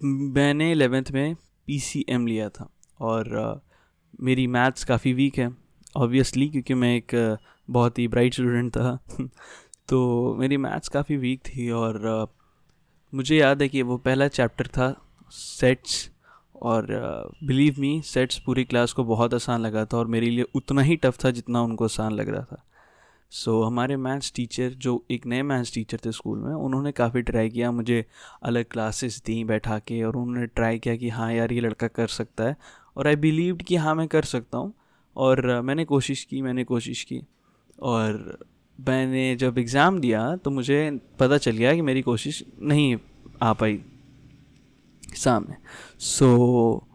मैंने 0.00 0.70
एलेवेंथ 0.72 1.10
में 1.12 1.34
पी 1.66 1.78
सी 1.80 2.04
एम 2.08 2.26
लिया 2.26 2.48
था 2.48 2.68
और 3.00 3.62
मेरी 4.20 4.46
मैथ्स 4.46 4.84
काफ़ी 4.84 5.12
वीक 5.12 5.38
है 5.38 5.48
ऑब्वियसली 5.96 6.48
क्योंकि 6.48 6.74
मैं 6.74 6.94
एक 6.96 7.38
बहुत 7.68 7.98
ही 7.98 8.06
ब्राइट 8.08 8.34
स्टूडेंट 8.34 8.70
था। 8.76 8.98
तो 9.88 10.34
मेरी 10.36 10.56
मैथ्स 10.56 10.88
काफ़ी 10.88 11.16
वीक 11.16 11.40
थी 11.46 11.70
और 11.70 11.98
मुझे 13.14 13.36
याद 13.36 13.62
है 13.62 13.68
कि 13.68 13.82
वो 13.82 13.96
पहला 13.96 14.28
चैप्टर 14.28 14.66
था 14.66 15.06
सेट्स 15.30 16.10
और 16.62 16.86
बिलीव 17.44 17.74
मी 17.78 18.02
सेट्स 18.04 18.38
पूरी 18.38 18.64
क्लास 18.64 18.92
को 18.92 19.04
बहुत 19.04 19.34
आसान 19.34 19.60
लगा 19.60 19.84
था 19.84 19.96
और 19.96 20.06
मेरे 20.06 20.26
लिए 20.26 20.44
उतना 20.54 20.82
ही 20.82 20.96
टफ 20.96 21.24
था 21.24 21.30
जितना 21.30 21.62
उनको 21.62 21.84
आसान 21.84 22.12
लग 22.12 22.28
रहा 22.28 22.42
था। 22.42 22.64
सो 23.30 23.60
so, 23.60 23.66
हमारे 23.66 23.96
मैथ्स 23.96 24.32
टीचर 24.36 24.70
जो 24.70 25.04
एक 25.10 25.26
नए 25.26 25.42
मैथ्स 25.42 25.74
टीचर 25.74 25.98
थे 26.06 26.12
स्कूल 26.12 26.38
में 26.38 26.54
उन्होंने 26.54 26.92
काफ़ी 26.92 27.22
ट्राई 27.22 27.50
किया 27.50 27.70
मुझे 27.70 28.06
अलग 28.42 28.64
क्लासेस 28.64 29.22
दी 29.26 29.44
बैठा 29.44 29.78
के 29.78 30.04
और 30.04 30.16
उन्होंने 30.16 30.46
ट्राई 30.46 30.78
किया 30.78 30.96
कि 30.96 31.08
हाँ 31.08 31.32
यार 31.32 31.52
ये 31.52 31.60
लड़का 31.60 31.88
कर 31.88 32.06
सकता 32.06 32.44
है 32.44 32.56
और 32.96 33.06
आई 33.06 33.16
बिलीव्ड 33.16 33.62
कि 33.62 33.76
हाँ 33.76 33.94
मैं 33.94 34.08
कर 34.08 34.22
सकता 34.22 34.58
हूँ 34.58 34.74
और 35.16 35.60
मैंने 35.60 35.84
कोशिश 35.84 36.24
की 36.24 36.42
मैंने 36.42 36.64
कोशिश 36.64 37.04
की 37.04 37.22
और 37.82 38.38
मैंने 38.78 39.34
जब 39.36 39.58
एग्ज़ाम 39.58 39.98
दिया 40.00 40.24
तो 40.36 40.50
मुझे 40.50 40.78
पता 41.20 41.38
चल 41.38 41.56
गया 41.56 41.74
कि 41.74 41.82
मेरी 41.82 42.02
कोशिश 42.02 42.42
नहीं 42.62 42.96
आ 43.42 43.52
पाई 43.52 43.80
सामने। 45.16 45.56
सो 45.98 46.26
so, 46.78 46.88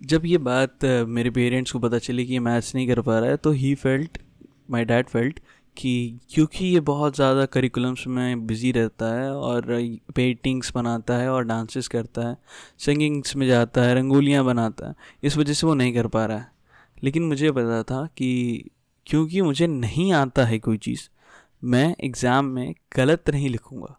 जब 0.00 0.26
ये 0.26 0.38
बात 0.38 0.84
मेरे 1.08 1.30
पेरेंट्स 1.30 1.72
को 1.72 1.78
पता 1.78 1.98
चली 1.98 2.26
कि 2.26 2.32
ये 2.32 2.38
मैथ्स 2.40 2.74
नहीं 2.74 2.86
कर 2.88 3.00
पा 3.00 3.18
रहा 3.18 3.30
है 3.30 3.36
तो 3.36 3.50
he 3.52 3.74
felt 3.74 4.18
my 4.70 4.84
dad 4.84 5.08
felt 5.08 5.40
कि 5.76 6.20
क्योंकि 6.30 6.64
ये 6.64 6.80
बहुत 6.80 7.16
ज़्यादा 7.16 7.44
करिकुलम्स 7.46 8.06
में 8.06 8.46
बिज़ी 8.46 8.72
रहता 8.72 9.12
है 9.14 9.30
और 9.32 9.66
पेंटिंग्स 10.16 10.72
बनाता 10.74 11.16
है 11.16 11.28
और 11.30 11.44
डांसेस 11.44 11.88
करता 11.88 12.28
है 12.28 12.36
सिंगिंग्स 12.78 13.36
में 13.36 13.46
जाता 13.46 13.82
है 13.82 13.94
रंगोलियाँ 13.94 14.44
बनाता 14.44 14.88
है 14.88 14.94
इस 15.22 15.36
वजह 15.36 15.52
से 15.52 15.66
वो 15.66 15.74
नहीं 15.74 15.94
कर 15.94 16.06
पा 16.06 16.24
रहा 16.26 16.38
है। 16.38 16.46
लेकिन 17.04 17.22
मुझे 17.22 17.50
पता 17.52 17.82
था 17.82 18.04
कि 18.16 18.30
क्योंकि 19.06 19.40
मुझे 19.42 19.66
नहीं 19.66 20.12
आता 20.12 20.44
है 20.44 20.58
कोई 20.58 20.78
चीज़। 20.78 21.08
मैं 21.64 21.94
एग्ज़ाम 22.00 22.44
में 22.46 22.74
गलत 22.96 23.30
नहीं 23.30 23.48
लिखूँगा, 23.50 23.96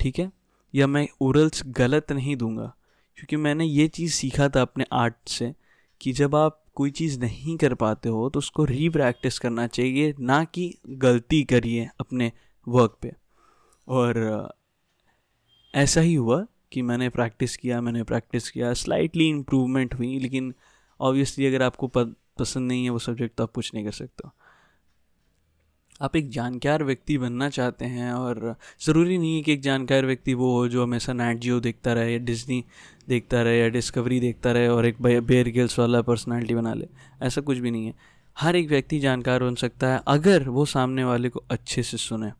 ठीक 0.00 0.18
है? 0.18 0.30
या 0.74 0.86
मैं 0.86 1.06
ओरल्स 1.20 1.62
गलत 1.68 2.12
नहीं 2.12 2.36
दूँगा, 2.36 2.72
क्योंकि 3.18 3.36
मैंने 3.36 3.64
ये 3.64 3.86
चीज़ 3.88 4.12
सीखा 4.14 4.48
था 4.48 4.62
अपने 4.62 4.84
आर्ट 4.92 5.14
से 5.28 5.52
कि 6.00 6.12
जब 6.12 6.34
आप 6.36 6.62
कोई 6.74 6.90
चीज़ 6.90 7.18
नहीं 7.20 7.56
कर 7.56 7.74
पाते 7.74 8.08
हो 8.08 8.28
तो 8.30 8.38
उसको 8.38 8.64
री 8.64 8.88
प्रैक्टिस 8.88 9.38
करना 9.38 9.66
चाहिए, 9.66 10.14
ना 10.20 10.42
कि 10.44 10.74
गलती 10.88 11.42
करिए 11.44 11.88
अपने 12.00 12.30
वर्क 12.66 12.96
पे। 13.02 13.12
और, 13.88 14.52
ऐसा 15.74 16.00
ही 16.00 16.14
हुआ 16.14 16.44
कि 16.72 16.82
मैंने 16.82 17.08
प्रैक्टिस 17.08 17.56
किया, 17.56 17.80
मैंने 17.80 18.02
प्रैक्टिस 18.02 18.50
किया 18.50 18.72
स्लाइटली 18.74 19.28
इम्प्रूवमेंट 19.28 19.94
हुई, 19.94 20.18
लेकिन 20.18 20.54
ऑब्वियसली 21.00 21.46
अगर 21.46 21.62
आपको 21.62 21.88
पसंद 22.38 22.68
नहीं 22.68 22.84
है 22.84 22.90
वो 22.90 22.98
सब्जेक्ट 22.98 23.36
तो 23.36 23.42
आप 23.42 23.52
कुछ 23.52 23.74
नहीं 23.74 23.84
कर 23.84 23.92
सकते 23.92 24.28
आप 26.02 26.16
एक 26.16 26.30
जानकार 26.30 26.84
व्यक्ति 26.84 27.18
बनना 27.18 27.48
चाहते 27.48 27.84
हैं 27.84 28.12
और 28.12 28.56
ज़रूरी 28.86 29.18
नहीं 29.18 29.36
है 29.36 29.42
कि 29.42 29.52
एक 29.52 29.60
जानकार 29.60 30.06
व्यक्ति 30.06 30.34
वो 30.34 30.52
हो 30.52 30.68
जो 30.68 30.82
हमेशा 30.82 31.12
नाइट 31.12 31.38
जियो 31.38 31.60
देखता 31.60 31.92
रहे 31.92 32.12
या 32.12 32.18
डिज्नी 32.18 32.64
देखता 33.08 33.42
रहे, 33.42 33.60
या 33.60 33.68
डिस्कवरी 33.68 34.20
देखता 34.20 34.52
रहे 34.52 34.68
और 34.68 34.86
एक 34.86 35.02
बेयर 35.02 35.48
गिल्स 35.48 35.78
वाला 35.78 36.02
पर्सनालिटी 36.02 36.54
बना 36.54 36.74
ले। 36.74 36.88
ऐसा 37.22 37.40
कुछ 37.40 37.58
भी 37.58 37.70
नहीं 37.70 37.86
है। 37.86 37.94
हर 38.38 38.56
एक 38.56 38.68
व्यक्ति 38.68 38.98
जानकार 38.98 39.42
बन 39.42 39.54
सकता 39.54 39.88
है 39.88 40.02
अगर 40.08 40.48
वो 40.48 40.64
सामने 40.64 41.04
वाले 41.04 41.28
को 41.28 41.44
अच्छे 41.50 41.82
से 41.82 41.96
सुने। 41.96 42.32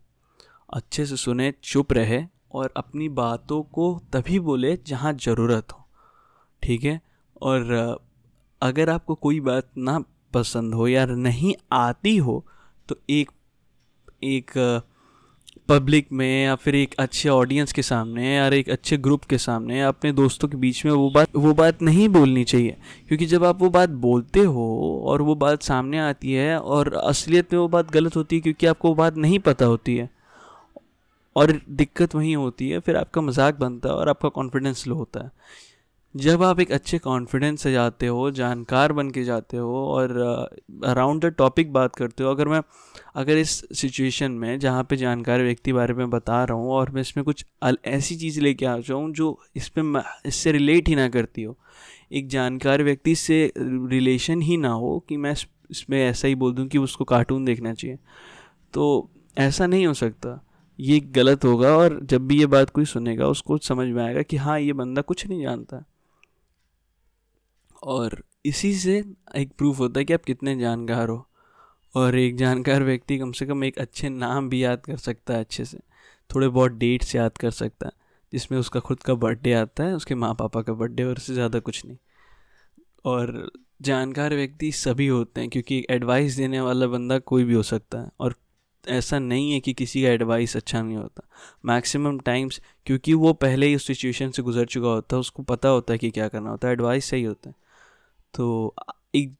अच्छे 0.73 1.05
से 1.05 1.15
सुने, 1.15 1.53
चुप 1.63 1.93
रहे 1.93 2.23
और 2.51 2.73
अपनी 2.77 3.09
बातों 3.09 3.61
को 3.63 4.01
तभी 4.13 4.39
बोले 4.39 4.77
जहाँ 4.87 5.13
ज़रूरत 5.13 5.71
हो। 5.71 5.87
ठीक 6.63 6.83
है? 6.83 7.01
और 7.41 7.63
अगर 8.61 8.89
आपको 8.89 9.15
कोई 9.15 9.39
बात 9.39 9.67
ना 9.77 9.99
पसंद 10.33 10.73
हो 10.73 10.87
या 10.87 11.05
नहीं 11.05 11.53
आती 11.71 12.15
हो 12.17 12.43
तो 12.89 12.95
एक 13.09 13.31
एक 14.23 14.51
पब्लिक 15.69 16.07
में 16.11 16.43
या 16.43 16.55
फिर 16.55 16.75
एक 16.75 16.95
अच्छे 16.99 17.29
ऑडियंस 17.29 17.73
के 17.73 17.81
सामने 17.81 18.33
या 18.35 18.47
एक 18.47 18.69
अच्छे 18.69 18.97
ग्रुप 18.97 19.23
के 19.23 19.37
सामने 19.37 19.81
अपने 19.81 20.11
दोस्तों 20.11 20.47
के 20.47 20.57
बीच 20.57 20.83
में 20.85 20.91
वो 20.91 21.09
बात 21.09 21.35
वो 21.35 21.53
बात 21.53 21.81
नहीं 21.81 22.07
बोलनी 22.09 22.43
चाहिए। 22.43 22.75
क्योंकि 23.07 23.25
जब 23.25 23.43
आप 23.43 23.61
वो 23.61 23.69
बात 23.69 23.89
बोलते 23.99 24.39
हो 24.39 24.65
और 25.05 25.21
वो 25.21 25.35
बात 25.35 25.63
सामने 25.63 25.99
आती 25.99 26.33
है 26.33 26.59
और 26.59 26.93
असलियत 26.93 27.53
में 27.53 27.59
वो 27.59 27.67
बात 27.67 27.91
गलत 27.91 28.15
होती 28.15 28.35
है 28.35 28.41
क्योंकि 28.41 28.65
आपको 28.65 28.87
वो 28.87 28.95
बात 28.95 29.17
नहीं 29.17 29.39
पता 29.39 29.65
होती 29.65 29.95
है 29.97 30.09
और 31.35 31.59
दिक्कत 31.69 32.15
वहीं 32.15 32.35
होती 32.35 32.69
है, 32.69 32.79
फिर 32.79 32.95
आपका 32.97 33.21
मज़ाक 33.21 33.59
बनता 33.59 33.89
है 33.89 33.95
और 33.95 34.09
आपका 34.09 34.29
कॉन्फिडेंस 34.29 34.87
लो 34.87 34.95
होता 34.95 35.23
है। 35.23 35.31
जब 36.15 36.43
आप 36.43 36.59
एक 36.59 36.71
अच्छे 36.71 36.97
कॉन्फिडेंस 36.99 37.61
से 37.61 37.71
जाते 37.71 38.07
हो, 38.07 38.29
जानकार 38.31 38.91
बन 38.93 39.09
के 39.11 39.23
जाते 39.23 39.57
हो 39.57 39.83
और 39.87 40.11
अराउंड 40.85 41.21
द 41.25 41.29
टॉपिक 41.37 41.71
बात 41.73 41.95
करते 41.95 42.23
हो, 42.23 42.29
अगर 42.31 42.47
मैं, 42.47 42.61
अगर 43.15 43.37
इस 43.37 43.51
सिचुएशन 43.73 44.31
में 44.31 44.57
जहाँ 44.59 44.83
पे 44.83 44.97
जानकार 44.97 45.41
व्यक्ति 45.43 45.73
बारे 45.73 45.93
में 45.93 46.09
बता 46.09 46.43
रहा 46.43 46.57
हूँ 46.57 46.71
और 46.71 46.89
मैं 46.91 47.01
इसमें 47.01 47.23
कुछ 47.25 47.45
ऐसी 47.85 48.15
चीज़ 48.15 48.39
लेके 48.41 48.65
आ 48.65 48.77
जाऊँ 48.79 49.11
जो 49.13 49.37
इस 49.55 49.67
पर 49.69 50.01
इससे 50.25 50.51
रिलेट 50.51 50.89
ही 50.89 50.95
ना 50.95 51.07
करती 51.09 51.43
हो, 51.43 51.55
एक 52.11 52.27
जानकार 52.27 52.83
व्यक्ति 52.83 53.15
से 53.15 53.51
रिलेशन 53.57 54.41
ही 54.41 54.57
ना 54.57 54.69
हो 54.71 54.97
कि 55.09 55.17
मैं 55.17 55.31
इसमें 55.71 55.99
ऐसा 55.99 56.27
ही 56.27 56.35
बोल 56.35 56.53
दूँ 56.53 56.67
कि 56.67 56.77
उसको 56.77 57.03
कार्टून 57.05 57.45
देखना 57.45 57.73
चाहिए 57.73 57.97
तो 58.73 59.09
ऐसा 59.37 59.67
नहीं 59.67 59.85
हो 59.87 59.93
सकता। 59.93 60.39
ये 60.79 60.99
गलत 61.13 61.45
होगा 61.45 61.75
और 61.77 61.99
जब 62.03 62.27
भी 62.27 62.39
ये 62.39 62.45
बात 62.47 62.69
कोई 62.69 62.85
सुनेगा, 62.85 63.27
उसको 63.27 63.57
समझ 63.59 63.87
में 63.87 64.03
आएगा 64.03 64.21
कि 64.21 64.37
हाँ 64.37 64.59
ये 64.59 64.73
बंदा 64.73 65.01
कुछ 65.03 65.27
नहीं 65.27 65.41
जानता। 65.43 65.83
और 67.83 68.23
इसी 68.45 68.73
से 68.75 69.03
एक 69.35 69.51
प्रूफ 69.57 69.79
होता 69.79 69.99
है 69.99 70.05
कि 70.05 70.13
आप 70.13 70.23
कितने 70.23 70.59
जानकार 70.59 71.09
हो। 71.09 71.25
और 71.95 72.15
एक 72.17 72.35
जानकार 72.37 72.83
व्यक्ति 72.83 73.17
कम 73.17 73.31
से 73.31 73.45
कम 73.45 73.63
एक 73.63 73.79
अच्छे 73.79 74.09
नाम 74.09 74.49
भी 74.49 74.63
याद 74.63 74.81
कर 74.81 74.97
सकता 74.97 75.33
है 75.33 75.39
अच्छे 75.39 75.65
से। 75.65 75.77
थोड़े 76.29 76.47
बहुत 76.47 76.71
डेट्स 76.71 77.15
याद 77.15 77.37
कर 77.37 77.51
सकता 77.51 77.85
है, 77.85 77.91
जिसमें 78.33 78.59
उसका 78.59 78.79
खुद 78.79 78.99
का 78.99 79.13
बर्थडे 79.13 79.53
आता 79.53 79.83
है, 79.83 79.93
उसके 79.95 80.15
माँ 80.15 80.33
पापा 80.33 80.61
का 80.61 80.73
बर्थडे 80.73 81.03
और 81.03 81.17
उससे 81.17 81.33
ज़्यादा 81.33 81.59
कुछ 81.59 81.85
नहीं। 81.85 81.97
और 83.05 83.51
जानकार 83.81 84.33
व्यक्ति 84.33 84.71
सभी 84.71 85.07
होते 85.07 85.41
हैं, 85.41 85.49
क्योंकि 85.49 85.85
एडवाइस 85.89 86.35
देने 86.35 86.61
वाला 86.61 86.87
बंदा 86.87 87.19
कोई 87.19 87.43
भी 87.43 87.53
हो 87.53 87.63
सकता 87.63 87.99
है। 87.99 88.09
और 88.19 88.35
ऐसा 88.87 89.19
नहीं 89.19 89.51
है 89.51 89.59
कि 89.59 89.73
किसी 89.73 90.01
का 90.03 90.09
एडवाइस 90.09 90.55
अच्छा 90.57 90.81
नहीं 90.81 90.97
होता। 90.97 91.27
मैक्सिमम 91.65 92.19
टाइम्स 92.19 92.61
क्योंकि 92.85 93.13
वो 93.13 93.33
पहले 93.33 93.67
ही 93.67 93.75
उस 93.75 93.87
सिचुएशन 93.87 94.31
से 94.31 94.41
गुजर 94.41 94.65
चुका 94.65 94.87
होता 94.87 95.15
है, 95.15 95.19
उसको 95.19 95.43
पता 95.43 95.69
होता 95.69 95.93
है 95.93 95.97
कि 95.97 96.09
क्या 96.11 96.27
करना 96.27 96.49
होता 96.49 96.67
है। 96.67 96.73
एडवाइस 96.73 97.05
सही 97.05 97.23
होता 97.23 97.49
है। 97.49 97.55
तो 98.33 98.75
एक, 99.15 99.35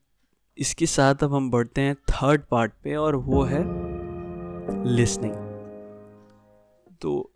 इसके 0.58 0.86
साथ 0.86 1.16
अब 1.24 1.34
हम 1.34 1.52
बढ़ते 1.52 1.82
हैं 1.82 1.96
थर्ड 1.96 2.42
पार्ट 2.52 2.72
पे 2.84 2.96
और 2.96 3.16
वो 3.16 3.44
है 3.44 3.64
लिसनिंग 4.88 5.34
तो 7.02 7.32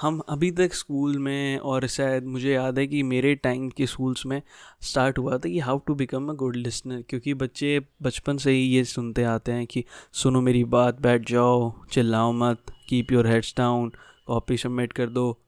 हम 0.00 0.18
अभी 0.28 0.50
तक 0.50 0.74
स्कूल 0.74 1.18
में 1.18 1.58
और 1.58 1.86
शायद 1.86 2.24
मुझे 2.24 2.52
याद 2.52 2.78
है 2.78 2.86
कि 2.86 3.02
मेरे 3.02 3.34
टाइम 3.34 3.68
के 3.68 3.86
स्कूल्स 3.86 4.26
में 4.26 4.42
स्टार्ट 4.80 5.18
हुआ 5.18 5.32
था 5.32 5.48
कि 5.48 5.58
how 5.58 5.78
to 5.78 5.94
become 5.94 6.28
a 6.28 6.32
good 6.32 6.56
listener 6.56 7.02
क्योंकि 7.02 7.34
बच्चे 7.34 7.86
बचपन 8.02 8.36
से 8.36 8.50
ही 8.50 8.60
ये 8.60 8.84
सुनते 8.84 9.24
आते 9.24 9.52
हैं 9.52 9.66
कि 9.66 9.84
सुनो 10.12 10.40
मेरी 10.40 10.64
बात, 10.64 11.00
बैठ 11.00 11.30
जाओ, 11.30 11.72
चिल्लाओ 11.90 12.32
मत 12.32 12.58
keep 12.88 13.12
your 13.12 13.26
heads 13.26 13.54
down 13.56 13.92
copy 14.26 14.56
submit 14.56 14.92
कर 14.92 15.06
दो 15.06 15.38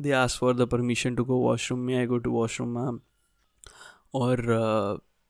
they 0.00 0.12
ask 0.12 0.38
for 0.38 0.56
the 0.56 0.60
permission 0.60 1.14
to 1.14 1.24
go 1.24 1.36
washroom 1.36 1.80
में 1.80 1.98
I 1.98 2.06
go 2.06 2.18
to 2.18 2.30
washroom 2.30 2.68
ma'am 2.68 3.00
और 4.14 4.42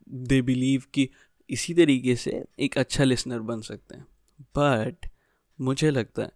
दे 0.09 0.43
बिलीव 0.43 0.83
कि 0.95 1.09
इसी 1.51 1.75
तरीके 1.75 2.17
से 2.17 2.45
एक 2.61 2.79
अच्छा 2.79 3.05
लिसनर 3.05 3.41
बन 3.41 3.61
सकते 3.61 3.97
हैं। 3.97 4.07
बट 4.41 5.07
मुझे 5.61 5.91
लगता 5.91 6.23
है 6.23 6.33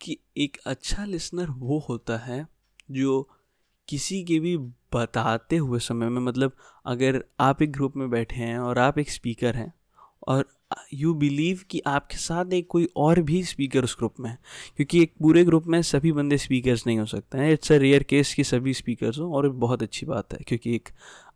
कि 0.00 0.18
एक 0.36 0.58
अच्छा 0.66 1.04
लिसनर 1.04 1.46
वो 1.50 1.78
होता 1.78 2.16
है 2.16 2.46
जो 2.90 3.28
किसी 3.88 4.24
के 4.24 4.40
भी 4.40 4.56
बताते 4.94 5.56
हुए 5.56 5.78
समय 5.78 6.08
में 6.08 6.20
मतलब 6.20 6.52
अगर 6.86 7.24
आप 7.40 7.62
एक 7.62 7.72
ग्रुप 7.72 7.96
में 7.96 8.10
बैठे 8.10 8.36
हैं 8.36 8.58
और 8.58 8.78
आप 8.78 8.98
एक 8.98 9.10
स्पीकर 9.10 9.56
हैं 9.56 9.72
और 10.28 10.48
यू 10.94 11.14
बिलीव 11.14 11.60
कि 11.70 11.80
आपके 11.86 12.16
साथ 12.16 12.52
एक 12.52 12.66
कोई 12.68 12.88
और 12.96 13.20
भी 13.20 13.42
स्पीकर 13.44 13.84
उस 13.84 13.96
ग्रुप 13.98 14.14
में 14.20 14.30
है। 14.30 14.38
क्योंकि 14.76 15.02
एक 15.02 15.12
पूरे 15.22 15.44
ग्रुप 15.44 15.66
में 15.66 15.80
सभी 15.82 16.12
बंदे 16.12 16.38
स्पीकर्स 16.38 16.86
नहीं 16.86 16.98
हो 16.98 17.06
सकते 17.06 17.38
हैं। 17.38 17.52
इट्स 17.52 17.72
अ 17.72 17.76
रेयर 17.76 18.02
केस 18.02 18.34
कि 18.34 18.44
सभी 18.44 18.74
स्पीकर्स 18.74 19.18
हों 19.18 19.32
और 19.32 19.48
बहुत 19.48 19.82
अच्छी 19.82 20.06
बात 20.06 20.32
है, 20.32 20.38
क्योंकि 20.46 20.74
एक 20.74 20.88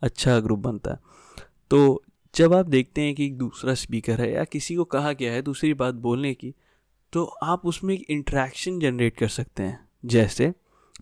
अच्छा 0.02 0.38
ग्रुप 0.40 0.58
बनता 0.58 0.90
है। 0.90 0.98
तो 1.70 2.02
जब 2.34 2.54
आप 2.54 2.66
देखते 2.66 3.00
हैं 3.00 3.14
कि 3.14 3.26
एक 3.26 3.36
दूसरा 3.38 3.74
स्पीकर 3.74 4.20
है 4.20 4.32
या 4.32 4.44
किसी 4.44 4.74
को 4.76 4.84
कहा 4.84 5.12
गया 5.12 5.32
है 5.32 5.42
दूसरी 5.42 5.74
बात 5.74 5.94
बोलने 5.94 6.34
की 6.34 6.54
तो 7.12 7.24
आप 7.24 7.66
उसमें 7.66 7.94
एक 7.94 8.04
इंट्रैक्शन 8.10 8.78
जनरेट 8.80 9.16
कर 9.16 9.28
सकते 9.28 9.62
हैं। 9.62 9.88
जैसे, 10.04 10.52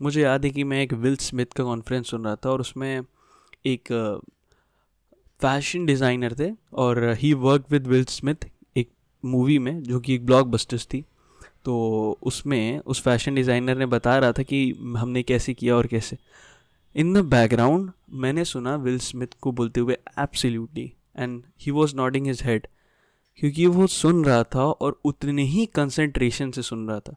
मुझे 0.03 0.23
याद 0.23 0.45
है 0.45 0.51
कि 0.51 0.65
मैं 0.65 0.83
एक 0.83 0.93
विल 0.93 1.17
स्मिथ 1.17 1.47
का 1.47 1.65
कॉन्फ्रेंस 1.65 2.11
सुन 2.11 2.25
रहा 2.25 2.37
था 2.37 2.51
और 2.51 2.61
उसमें 2.61 3.01
एक 3.67 3.89
फ़ैशन 5.45 5.87
डिज़ाइनर 5.87 6.35
थे 6.35 6.51
और 6.75 7.03
he 7.19 7.33
work 7.41 7.65
with 7.71 7.87
Will 7.87 8.05
Smith 8.05 8.47
एक 8.77 8.89
मूवी 9.25 9.59
में, 9.59 9.83
जो 9.83 10.01
कि 10.01 10.15
एक 10.15 10.25
ब्लॉक 10.27 10.47
बस्टर्स 10.47 10.87
थी। 10.87 11.05
तो 11.65 12.19
उसमें 12.23 12.79
उस 12.79 13.03
फ़ैशन 13.03 13.35
डिज़ाइनर 13.35 13.77
ने 13.79 13.87
बता 13.87 14.17
रहा 14.19 14.33
था 14.33 14.43
कि 14.43 14.59
हमने 14.97 15.23
कैसे 15.23 15.55
किया 15.55 15.77
और 15.77 15.87
कैसे। 15.87 16.17
इन 16.95 17.13
द 17.15 17.25
बैकग्राउंड 17.27 17.91
मैंने 18.23 18.45
सुना 18.45 18.75
विल 18.77 18.99
स्मिथ 18.99 19.35
को 19.41 19.53
बोलते 19.53 19.81
हुए 19.81 19.97
absolutely 20.19 20.93
and 21.19 21.43
he 21.61 21.73
was 21.73 21.95
nodding 21.97 22.27
his 22.27 22.43
head 22.45 22.67
क्योंकि 23.39 23.67
वो 23.67 23.87
सुन 23.87 24.25
रहा 24.25 24.43
था 24.45 24.65
और 24.65 25.01
उतने 25.05 25.43
ही 25.43 25.67
कंसंट्रेशन 25.67 26.51
से 26.51 26.63
सुन 26.63 26.89
रहा 26.89 27.01
था। 27.01 27.17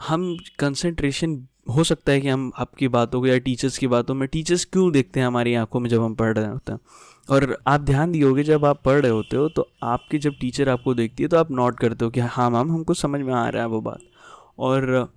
हम 0.00 0.36
कंसंट्रेशन 0.58 1.46
हो 1.68 1.84
सकता 1.84 2.12
है 2.12 2.20
कि 2.20 2.28
हम 2.28 2.50
आपकी 2.58 2.88
बातों 2.88 3.20
को 3.20 3.26
या 3.26 3.38
टीचर्स 3.38 3.78
की 3.78 3.86
बातों 3.86 4.14
में 4.14 4.28
टीचर्स 4.28 4.64
क्यों 4.64 4.90
देखते 4.92 5.20
हैं 5.20 5.26
हमारी 5.26 5.54
आँखों 5.54 5.80
में 5.80 5.88
जब 5.90 6.02
हम 6.02 6.14
पढ़ 6.14 6.36
रहे 6.38 6.46
होते 6.46 6.72
हैं? 6.72 6.78
और 7.30 7.58
आप 7.66 7.80
ध्यान 7.80 8.12
दिए 8.12 8.42
जब 8.42 8.64
आप 8.64 8.82
पढ़ 8.82 9.00
रहे 9.00 9.10
होते 9.10 9.36
हो 9.36 9.48
तो 9.48 9.70
आपकी 9.82 10.18
जब 10.18 10.32
टीचर 10.40 10.68
आपको 10.68 10.94
देखती 10.94 11.22
है 11.22 11.28
तो 11.28 11.36
आप 11.36 11.50
नोट 11.50 11.78
करते 11.78 12.04
हो 12.04 12.10
कि 12.10 12.20
हाँ 12.20 12.50
मैम 12.50 12.72
हमको 12.72 12.94
समझ 12.94 13.20
में 13.20 13.34
आ 13.34 13.48
रहा 13.48 13.62
है 13.62 13.68
वो 13.68 13.80
बात। 13.80 13.98
और 14.58 15.12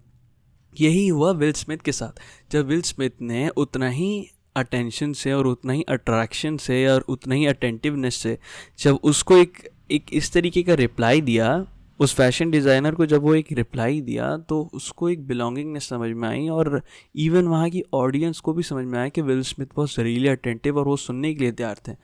यही 0.81 1.07
हुआ 1.07 1.31
विल 1.31 1.51
स्मिथ 1.51 1.77
के 1.77 1.91
साथ। 1.91 2.19
जब 2.51 2.65
विल 2.65 2.81
स्मिथ 2.81 3.09
ने 3.21 3.49
उतना 3.49 3.89
ही 3.89 4.27
अटेंशन 4.55 5.13
से 5.13 5.33
और 5.33 5.47
उतना 5.47 5.73
ही 5.73 5.83
अट्रैक्शन 5.83 6.57
से 6.57 6.87
और 6.87 7.01
उतना 7.01 7.35
ही 7.35 7.45
अटेंटिवनेस 7.45 8.15
से 8.15 8.39
जब 8.79 8.99
उसको 9.03 9.37
एक 9.37 9.69
एक 9.91 10.05
इस 10.13 10.33
तरीके 10.33 10.63
का 10.63 10.73
रिप्लाई 10.73 11.21
दिया 11.21 11.65
उस 11.99 12.13
फ़ैशन 12.15 12.51
डिज़ाइनर 12.51 12.95
को 12.95 13.05
जब 13.05 13.21
वो 13.21 13.33
एक 13.35 13.51
रिप्लाई 13.51 14.01
दिया 14.01 14.35
तो 14.49 14.61
उसको 14.73 15.09
एक 15.09 15.25
बिलोंगिंगनेस 15.27 15.89
समझ 15.89 16.09
में 16.11 16.27
आई 16.29 16.47
और 16.49 16.81
इवन 17.15 17.47
वहाँ 17.47 17.69
की 17.69 17.83
ऑडियंस 17.93 18.39
को 18.39 18.53
भी 18.53 18.63
समझ 18.63 18.85
में 18.85 18.97
आया 18.99 19.09
कि 19.09 19.21
विल 19.21 19.41
स्मिथ 19.43 19.67
बहुत 19.75 19.99
रियली 19.99 20.27
अटेंटिव 20.27 20.77
और 20.77 20.87
वो 20.87 20.97
सुनने 20.97 21.33
के 21.33 21.39
लिए 21.39 21.51
तैयार 21.51 21.79
थे। 21.87 21.95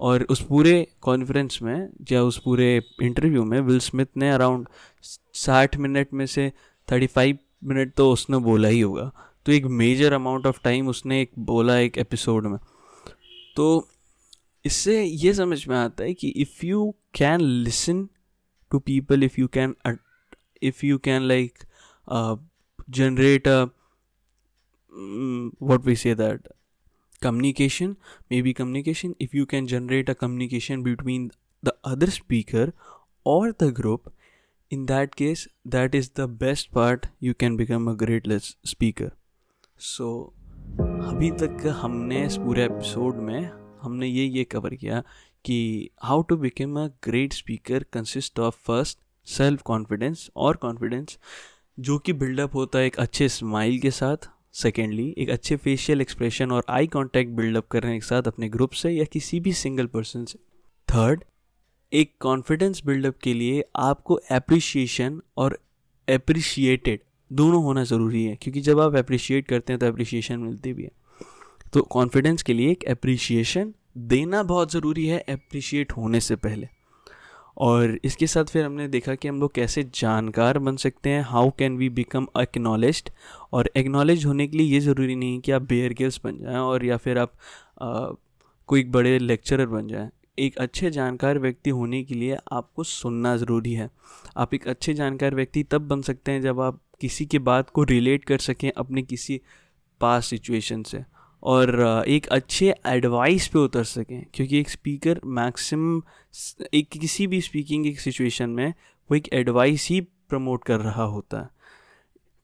और 0.00 0.22
उस 0.30 0.40
पूरे 0.46 0.86
कॉन्फ्रेंस 1.02 1.58
में, 1.62 1.88
या 2.12 2.22
उस 2.22 2.38
पूरे 2.38 2.82
इंटरव्यू 3.02 3.44
में 3.44 3.60
विल 3.60 3.78
स्मिथ 3.78 4.06
ने 4.16 4.30
अराउंड 4.30 4.66
साठ 5.34 5.76
मिनट 5.76 6.08
में 6.12 6.24
से 6.26 6.50
थर्टी 6.88 7.06
फाइव 7.06 7.38
मिनट 7.64 7.94
तो 7.94 8.10
उसने 8.12 8.38
बोला 8.38 8.68
ही 8.68 8.80
होगा। 8.80 9.10
तो 9.46 9.52
एक 9.52 9.64
मेजर 9.66 10.12
अमाउंट 10.12 10.46
ऑफ़ 10.46 10.60
टाइम 10.64 10.88
उसने 10.88 11.20
एक 11.22 11.30
बोला 11.38 11.76
एक 11.78 11.98
एपिसोड 11.98 12.46
में। 12.46 12.58
तो 13.56 13.88
इससे 14.64 15.02
ये 15.04 15.34
समझ 15.34 15.66
में 15.68 15.76
आता 15.76 16.04
है 16.04 16.14
कि 16.14 16.28
if 16.28 16.66
you 16.66 16.94
can 17.14 17.40
listen 17.40 18.06
to 18.72 18.80
people 18.80 19.22
if 19.28 19.38
you 19.42 19.48
can 19.58 19.76
uh, 19.84 19.94
if 20.70 20.82
you 20.88 20.98
can 20.98 21.28
like 21.28 21.66
uh, 22.08 22.36
generate 22.90 23.46
a 23.46 23.60
um, 24.92 25.52
what 25.58 25.84
we 25.84 25.94
say 25.94 26.14
that 26.14 26.50
communication 27.20 27.96
maybe 28.30 28.52
communication 28.62 29.14
if 29.18 29.34
you 29.40 29.46
can 29.46 29.66
generate 29.66 30.08
a 30.08 30.14
communication 30.24 30.82
between 30.82 31.30
the 31.62 31.74
other 31.84 32.10
speaker 32.10 32.66
or 33.24 33.52
the 33.52 33.70
group 33.80 34.12
in 34.70 34.86
that 34.86 35.16
case 35.16 35.46
that 35.64 35.94
is 35.94 36.10
the 36.20 36.28
best 36.44 36.72
part 36.72 37.08
you 37.20 37.34
can 37.34 37.56
become 37.56 37.88
a 37.88 37.98
great 38.04 38.30
speaker 38.74 39.10
so 39.76 40.12
अभी 40.80 41.30
तक 41.40 41.66
हमने 41.80 42.24
इस 42.26 42.36
पूरे 42.44 42.64
episode 42.64 43.16
में 43.22 43.50
हमने 43.82 44.06
ये 44.06 44.24
ये 44.36 44.44
cover 44.52 44.74
किया 44.74 45.02
कि 45.44 45.90
how 46.02 46.22
to 46.22 46.36
become 46.36 46.76
a 46.80 46.86
great 47.04 47.32
speaker 47.32 47.84
consist 47.92 48.38
of 48.40 48.56
first 48.66 48.98
self 49.26 49.62
confidence 49.62 50.28
और 50.36 50.56
कॉन्फिडेंस 50.56 51.18
जो 51.78 51.98
कि 51.98 52.12
बिल्डअप 52.12 52.54
होता 52.54 52.78
है 52.78 52.86
एक 52.86 52.96
अच्छे 52.96 53.28
स्माइल 53.28 53.78
के 53.78 53.90
साथ। 53.90 54.28
सेकेंडली 54.54 55.14
एक 55.18 55.30
अच्छे 55.30 55.56
फेशियल 55.56 56.00
एक्सप्रेशन 56.00 56.50
और 56.52 56.64
आई 56.68 56.86
कांटेक्ट 56.86 57.30
बिल्डअप 57.32 57.66
करने 57.66 57.94
के 57.94 58.06
साथ 58.06 58.22
अपने 58.22 58.48
ग्रुप 58.48 58.70
से 58.72 58.90
या 58.90 59.04
किसी 59.04 59.40
भी 59.40 59.52
सिंगल 59.54 59.86
पर्सन 59.86 60.24
से। 60.24 60.38
थर्ड 60.88 61.24
एक 61.92 62.12
कॉन्फिडेंस 62.20 62.82
बिल्डअप 62.86 63.18
के 63.18 63.34
लिए 63.34 63.64
आपको 63.76 64.14
अप्रिशिएशन 64.32 65.20
और 65.36 65.58
अप्रिशिएटेड 66.08 67.00
दोनों 67.30 67.62
होना 67.64 67.84
ज़रूरी 67.84 68.24
है, 68.24 68.36
क्योंकि 68.36 68.60
जब 68.60 68.80
आप 68.80 68.94
अप्रिशिएट 68.96 69.46
करते 69.48 69.72
हैं 69.72 69.80
तो 69.80 69.86
अप्रिशिएशन 69.86 70.38
मिलती 70.38 70.72
भी 70.72 70.82
है। 70.82 70.90
तो 71.72 71.82
कॉन्फिडेंस 71.82 72.42
के 72.42 72.52
लिए 72.52 72.70
एक 72.70 72.84
अप्रिशिएशन 72.90 73.72
देना 73.96 74.42
बहुत 74.42 74.72
ज़रूरी 74.72 75.06
है 75.06 75.18
अप्रिशिएट 75.18 75.92
होने 75.92 76.20
से 76.20 76.36
पहले। 76.36 76.68
और 77.56 77.98
इसके 78.04 78.26
साथ 78.26 78.44
फिर 78.44 78.64
हमने 78.64 78.86
देखा 78.88 79.14
कि 79.14 79.28
हम 79.28 79.40
लोग 79.40 79.52
कैसे 79.54 79.82
जानकार 79.94 80.58
बन 80.58 80.76
सकते 80.76 81.10
हैं 81.10 81.22
how 81.22 81.50
can 81.58 81.76
we 81.76 81.88
become 81.90 82.26
acknowledge 82.40 83.02
और 83.52 83.70
एक्नॉलेज 83.76 84.24
होने 84.26 84.46
के 84.46 84.56
लिए 84.56 84.66
ये 84.66 84.80
ज़रूरी 84.80 85.16
नहीं 85.16 85.40
कि 85.40 85.52
आप 85.52 85.62
बेयर 85.62 85.92
गिल्स 85.92 86.20
बन 86.24 86.38
जाएँ 86.38 86.56
और 86.56 86.84
या 86.84 86.96
फिर 86.96 87.18
आप 87.18 87.32
आ, 87.82 88.06
कोई 88.68 88.84
बड़े 88.84 89.18
लेक्चरर 89.18 89.66
बन 89.66 89.88
जाएँ। 89.88 90.10
एक 90.38 90.56
अच्छे 90.58 90.90
जानकार 90.90 91.38
व्यक्ति 91.38 91.70
होने 91.70 92.02
के 92.02 92.14
लिए 92.14 92.36
आपको 92.52 92.84
सुनना 92.84 93.36
ज़रूरी 93.36 93.72
है। 93.72 93.90
आप 94.36 94.54
एक 94.54 94.68
अच्छे 94.68 94.94
जानकार 94.94 95.34
व्यक्ति 95.34 95.62
तब 95.62 95.88
बन 95.88 96.02
सकते 96.02 96.32
हैं 96.32 96.42
जब 96.42 96.60
आप 96.60 96.80
किसी 97.00 97.26
के 97.26 97.38
बात 97.38 97.70
को 97.70 97.82
रिलेट 97.84 98.24
कर 98.24 98.38
सकें 98.38 98.70
अपने 98.76 99.02
किसी 99.02 99.40
पास 100.00 100.26
सिचुएशन 100.26 100.82
से। 100.82 101.04
और 101.42 102.04
एक 102.08 102.26
अच्छे 102.26 102.74
एडवाइस 102.86 103.46
पे 103.48 103.58
उतर 103.58 103.84
सकें, 103.84 104.24
क्योंकि 104.34 104.58
एक 104.58 104.68
स्पीकर 104.70 105.20
मैक्सिमम 105.24 106.02
एक 106.74 106.88
किसी 106.90 107.26
भी 107.26 107.40
स्पीकिंग 107.40 107.86
एक 107.86 108.00
सिचुएशन 108.00 108.50
में 108.50 108.68
वो 108.68 109.16
एक 109.16 109.28
एडवाइस 109.32 109.88
ही 109.90 110.00
प्रमोट 110.00 110.64
कर 110.64 110.80
रहा 110.80 111.04
होता 111.04 111.40
है। 111.40 111.48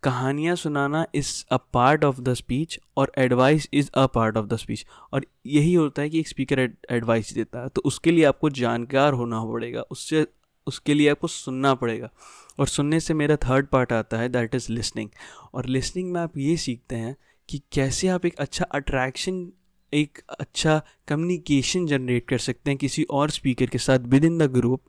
कहानियाँ 0.02 0.54
सुनाना 0.56 1.04
is 1.14 1.44
a 1.50 1.56
part 1.72 2.04
of 2.04 2.20
the 2.20 2.34
speech 2.34 2.78
और 2.96 3.12
advice 3.18 3.68
is 3.74 3.90
a 3.94 4.06
part 4.06 4.36
of 4.36 4.46
the 4.46 4.56
speech 4.56 4.84
और 5.12 5.26
यही 5.46 5.72
होता 5.74 6.02
है 6.02 6.10
कि 6.10 6.20
एक 6.20 6.28
स्पीकर 6.28 6.60
एडवाइस 6.90 7.32
देता 7.34 7.62
है 7.62 7.68
तो 7.68 7.82
उसके 7.84 8.10
लिए 8.10 8.24
आपको 8.24 8.50
जानकार 8.50 9.12
होना 9.12 9.44
पड़ेगा, 9.44 9.80
उससे, 9.80 10.26
उसके 10.66 10.94
लिए 10.94 11.10
आपको 11.10 11.26
सुनना 11.26 11.74
पड़ेगा 11.74 12.10
और 12.58 12.66
सुनने 12.66 13.00
से 13.00 13.14
मेरा 13.14 13.36
थर्ड 13.36 13.66
पार्ट 13.66 13.92
आता 13.92 14.18
है 14.18 14.28
दैट 14.28 14.54
इज़ 14.54 14.72
लिसनिंग 14.72 15.08
और 15.54 15.66
लिसनिंग 15.66 16.12
में 16.12 16.20
आप 16.20 16.38
ये 16.38 16.56
सीखते 16.56 16.96
हैं 16.96 17.16
कि 17.48 17.62
कैसे 17.72 18.08
आप 18.08 18.26
एक 18.26 18.34
अच्छा 18.38 18.64
अट्रैक्शन 18.64 19.52
एक 19.92 20.18
अच्छा 20.40 20.82
कम्युनिकेशन 21.08 21.86
जनरेट 21.86 22.28
कर 22.28 22.38
सकते 22.38 22.70
हैं 22.70 22.78
किसी 22.78 23.02
और 23.02 23.30
स्पीकर 23.30 23.66
के 23.66 23.78
साथ 23.78 23.98
विद 23.98 24.24
इन 24.24 24.38
द 24.38 24.42
ग्रुप 24.42 24.82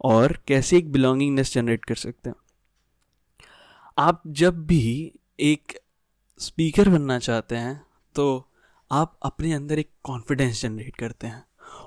और 0.00 0.38
कैसे 0.48 0.78
एक 0.78 0.92
बिलोंगिंगनेस 0.92 1.54
जनरेट 1.54 1.84
कर 1.84 1.94
सकते 1.94 2.30
हैं। 2.30 2.36
आप 3.98 4.22
जब 4.26 4.66
भी 4.66 5.12
एक 5.40 5.78
स्पीकर 6.40 6.88
बनना 6.88 7.18
चाहते 7.18 7.56
हैं 7.56 7.86
तो 8.14 8.48
आप 8.90 9.18
अपने 9.22 9.52
अंदर 9.52 9.78
एक 9.78 9.90
कॉन्फिडेंस 10.02 10.62
जनरेट 10.62 10.96
करते 10.96 11.26
हैं 11.26 11.44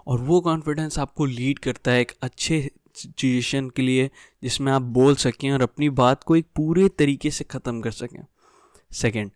और 0.07 0.21
वो 0.21 0.41
कॉन्फिडेंस 0.41 0.99
आपको 0.99 1.25
लीड 1.25 1.59
करता 1.59 1.91
है 1.91 2.01
एक 2.01 2.11
अच्छे 2.21 2.71
सिचुएशन 2.95 3.69
के 3.69 3.81
लिए 3.81 4.09
जिसमें 4.43 4.71
आप 4.71 4.81
बोल 4.81 5.15
सकें 5.15 5.51
और 5.51 5.61
अपनी 5.61 5.89
बात 5.89 6.23
को 6.23 6.35
एक 6.35 6.47
पूरे 6.55 6.89
तरीके 6.89 7.31
से 7.31 7.43
ख़त्म 7.43 7.81
कर 7.81 7.91
सकें। 7.91 8.25
सेकंड 8.91 9.31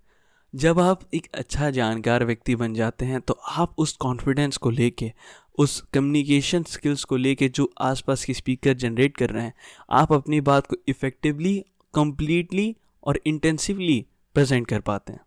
जब 0.53 0.79
आप 0.79 1.01
एक 1.13 1.27
अच्छा 1.33 1.69
जानकार 1.69 2.23
व्यक्ति 2.25 2.55
बन 2.55 2.73
जाते 2.73 3.05
हैं 3.05 3.19
तो 3.21 3.33
आप 3.49 3.75
उस 3.77 3.95
कॉन्फिडेंस 3.97 4.57
को 4.57 4.69
लेके, 4.69 5.11
उस 5.59 5.79
कम्युनिकेशन 5.93 6.63
स्किल्स 6.63 7.03
को 7.03 7.15
लेके 7.15 7.47
जो 7.49 7.69
आसपास 7.81 8.25
के 8.25 8.33
स्पीकर 8.33 8.73
जनरेट 8.73 9.15
कर 9.17 9.29
रहे 9.29 9.43
हैं, 9.43 9.53
आप 9.91 10.11
अपनी 10.13 10.41
बात 10.41 10.67
को 10.67 10.75
इफ़ेक्टिवली 10.87 11.57
कम्प्लीटली 11.93 12.75
और 13.03 13.19
इंटेंसिवली 13.25 14.05
प्रेजेंट 14.35 14.67
कर 14.67 14.79
पाते 14.81 15.13
हैं। 15.13 15.21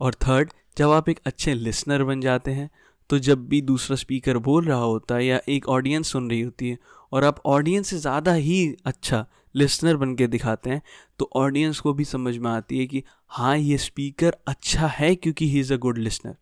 और 0.00 0.14
थर्ड 0.16 0.50
जब 0.76 0.90
आप 0.90 1.08
एक 1.08 1.20
अच्छे 1.26 1.54
लिसनर 1.54 2.04
बन 2.04 2.20
जाते 2.20 2.50
हैं 2.50 2.68
तो 3.10 3.18
जब 3.20 3.46
भी 3.48 3.60
दूसरा 3.62 3.96
स्पीकर 3.96 4.38
बोल 4.40 4.64
रहा 4.64 4.78
होता 4.78 5.14
है 5.14 5.24
या 5.26 5.40
एक 5.48 5.68
ऑडियंस 5.68 6.12
सुन 6.12 6.30
रही 6.30 6.40
होती 6.40 6.68
है, 6.68 6.78
और 7.12 7.24
आप 7.24 7.40
ऑडियंस 7.46 7.88
से 7.88 7.98
ज़्यादा 7.98 8.32
ही 8.34 8.74
अच्छा 8.84 9.24
लिसनर 9.54 9.96
बन 9.96 10.14
के 10.14 10.26
दिखाते 10.26 10.70
हैं 10.70 10.82
तो 11.18 11.30
ऑडियंस 11.36 11.78
को 11.80 11.92
भी 11.92 12.04
समझ 12.04 12.36
में 12.36 12.50
आती 12.50 12.78
है 12.78 12.86
कि 12.86 13.02
हाँ 13.30 13.58
ये 13.58 13.78
स्पीकर 13.78 14.36
अच्छा 14.46 14.86
है 14.86 15.16
क्योंकि 15.16 15.48
he 15.48 15.60
is 15.60 15.74
a 15.74 15.76
good 15.76 15.98
listener 15.98 16.36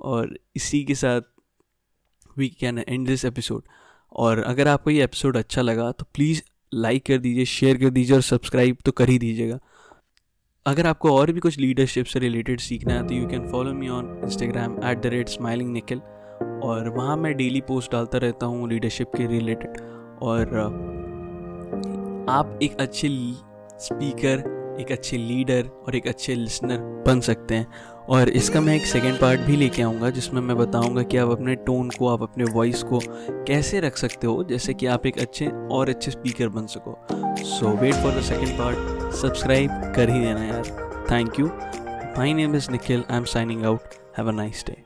और 0.00 0.38
इसी 0.56 0.84
के 0.84 0.94
साथ 0.94 1.20
we 2.38 2.48
can 2.48 2.78
end 2.78 3.06
this 3.06 3.24
episode 3.24 3.62
और 4.12 4.38
अगर 4.38 4.68
आपको 4.68 4.90
ये 4.90 5.04
एपिसोड 5.04 5.36
अच्छा 5.36 5.62
लगा 5.62 5.92
तो 5.92 6.04
प्लीज़ 6.14 6.42
लाइक 6.74 7.06
कर 7.06 7.18
दीजिए 7.18 7.44
शेयर 7.44 7.76
कर 7.76 7.90
दीजिए 7.90 8.16
और 8.16 8.22
सब्सक्राइब 8.22 8.76
तो 8.84 8.92
कर 8.92 9.08
ही 9.08 9.18
दीजिएगा। 9.18 9.58
अगर 10.66 10.86
आपको 10.86 11.16
और 11.16 11.32
भी 11.32 11.40
कुछ 11.40 11.58
लीडरशिप 11.58 12.06
से 12.06 12.18
रिलेटेड 12.18 12.60
सीखना 12.60 12.94
है 12.94 13.06
तो 13.06 13.14
you 13.14 13.26
can 13.26 13.50
follow 13.50 13.72
me 13.72 13.88
on 13.88 14.20
Instagram 14.24 14.84
at 14.84 14.98
the 14.98 15.06
rate 15.06 15.28
smiling 15.28 15.72
Nikhil 15.72 15.98
और 16.64 16.88
वहाँ 16.88 17.16
मैं 17.16 17.36
डेली 17.36 17.60
पोस्ट 17.60 17.92
डालता 17.92 18.18
रहता 18.18 18.46
हूँ 18.46 18.68
लीडरशिप 18.68 19.06
के 19.16 19.26
रिलेटेड 19.26 19.70
और, 20.22 20.58
आप 22.28 22.58
एक 22.62 22.76
अच्छे 22.80 23.08
स्पीकर 23.78 24.59
एक 24.80 24.92
अच्छे 24.92 25.16
लीडर 25.16 25.68
और 25.86 25.96
एक 25.96 26.08
अच्छे 26.08 26.34
लिसनर 26.34 26.78
बन 27.06 27.20
सकते 27.20 27.54
हैं। 27.54 27.66
और 28.08 28.28
इसका 28.28 28.60
मैं 28.60 28.74
एक 28.76 28.86
सेकेंड 28.86 29.18
पार्ट 29.20 29.40
भी 29.40 29.56
लेके 29.56 29.82
आऊँगा, 29.82 30.10
जिसमें 30.10 30.40
मैं 30.40 30.56
बताऊँगा 30.56 31.02
कि 31.02 31.16
आप 31.16 31.30
अपने 31.30 31.54
टोन 31.66 31.90
को, 31.90 32.08
आप 32.08 32.22
अपने 32.22 32.44
वॉइस 32.44 32.82
को 32.82 33.00
कैसे 33.46 33.80
रख 33.80 33.96
सकते 33.96 34.26
हो, 34.26 34.42
जैसे 34.44 34.74
कि 34.74 34.86
आप 34.86 35.06
एक 35.06 35.18
अच्छे 35.18 35.46
और 35.72 35.88
अच्छे 35.88 36.10
स्पीकर 36.10 36.48
बन 36.48 36.66
सको। 36.66 36.98
So 37.44 37.76
wait 37.76 37.94
for 37.94 38.12
the 38.12 38.22
second 38.22 38.58
part 38.58 39.12
subscribe 39.14 39.70
कर 39.96 40.10
ही 40.10 40.20
देना 40.20 40.44
यार। 40.44 41.06
Thank 41.10 41.40
you 41.40 41.46
my 42.18 42.34
name 42.34 42.56
is 42.56 42.70
Nikhil 42.70 43.04
I 43.10 43.18
am 43.18 43.24
signing 43.24 43.64
out 43.64 43.94
have 44.18 44.28
a 44.28 44.32
nice 44.32 44.64
day 44.66 44.76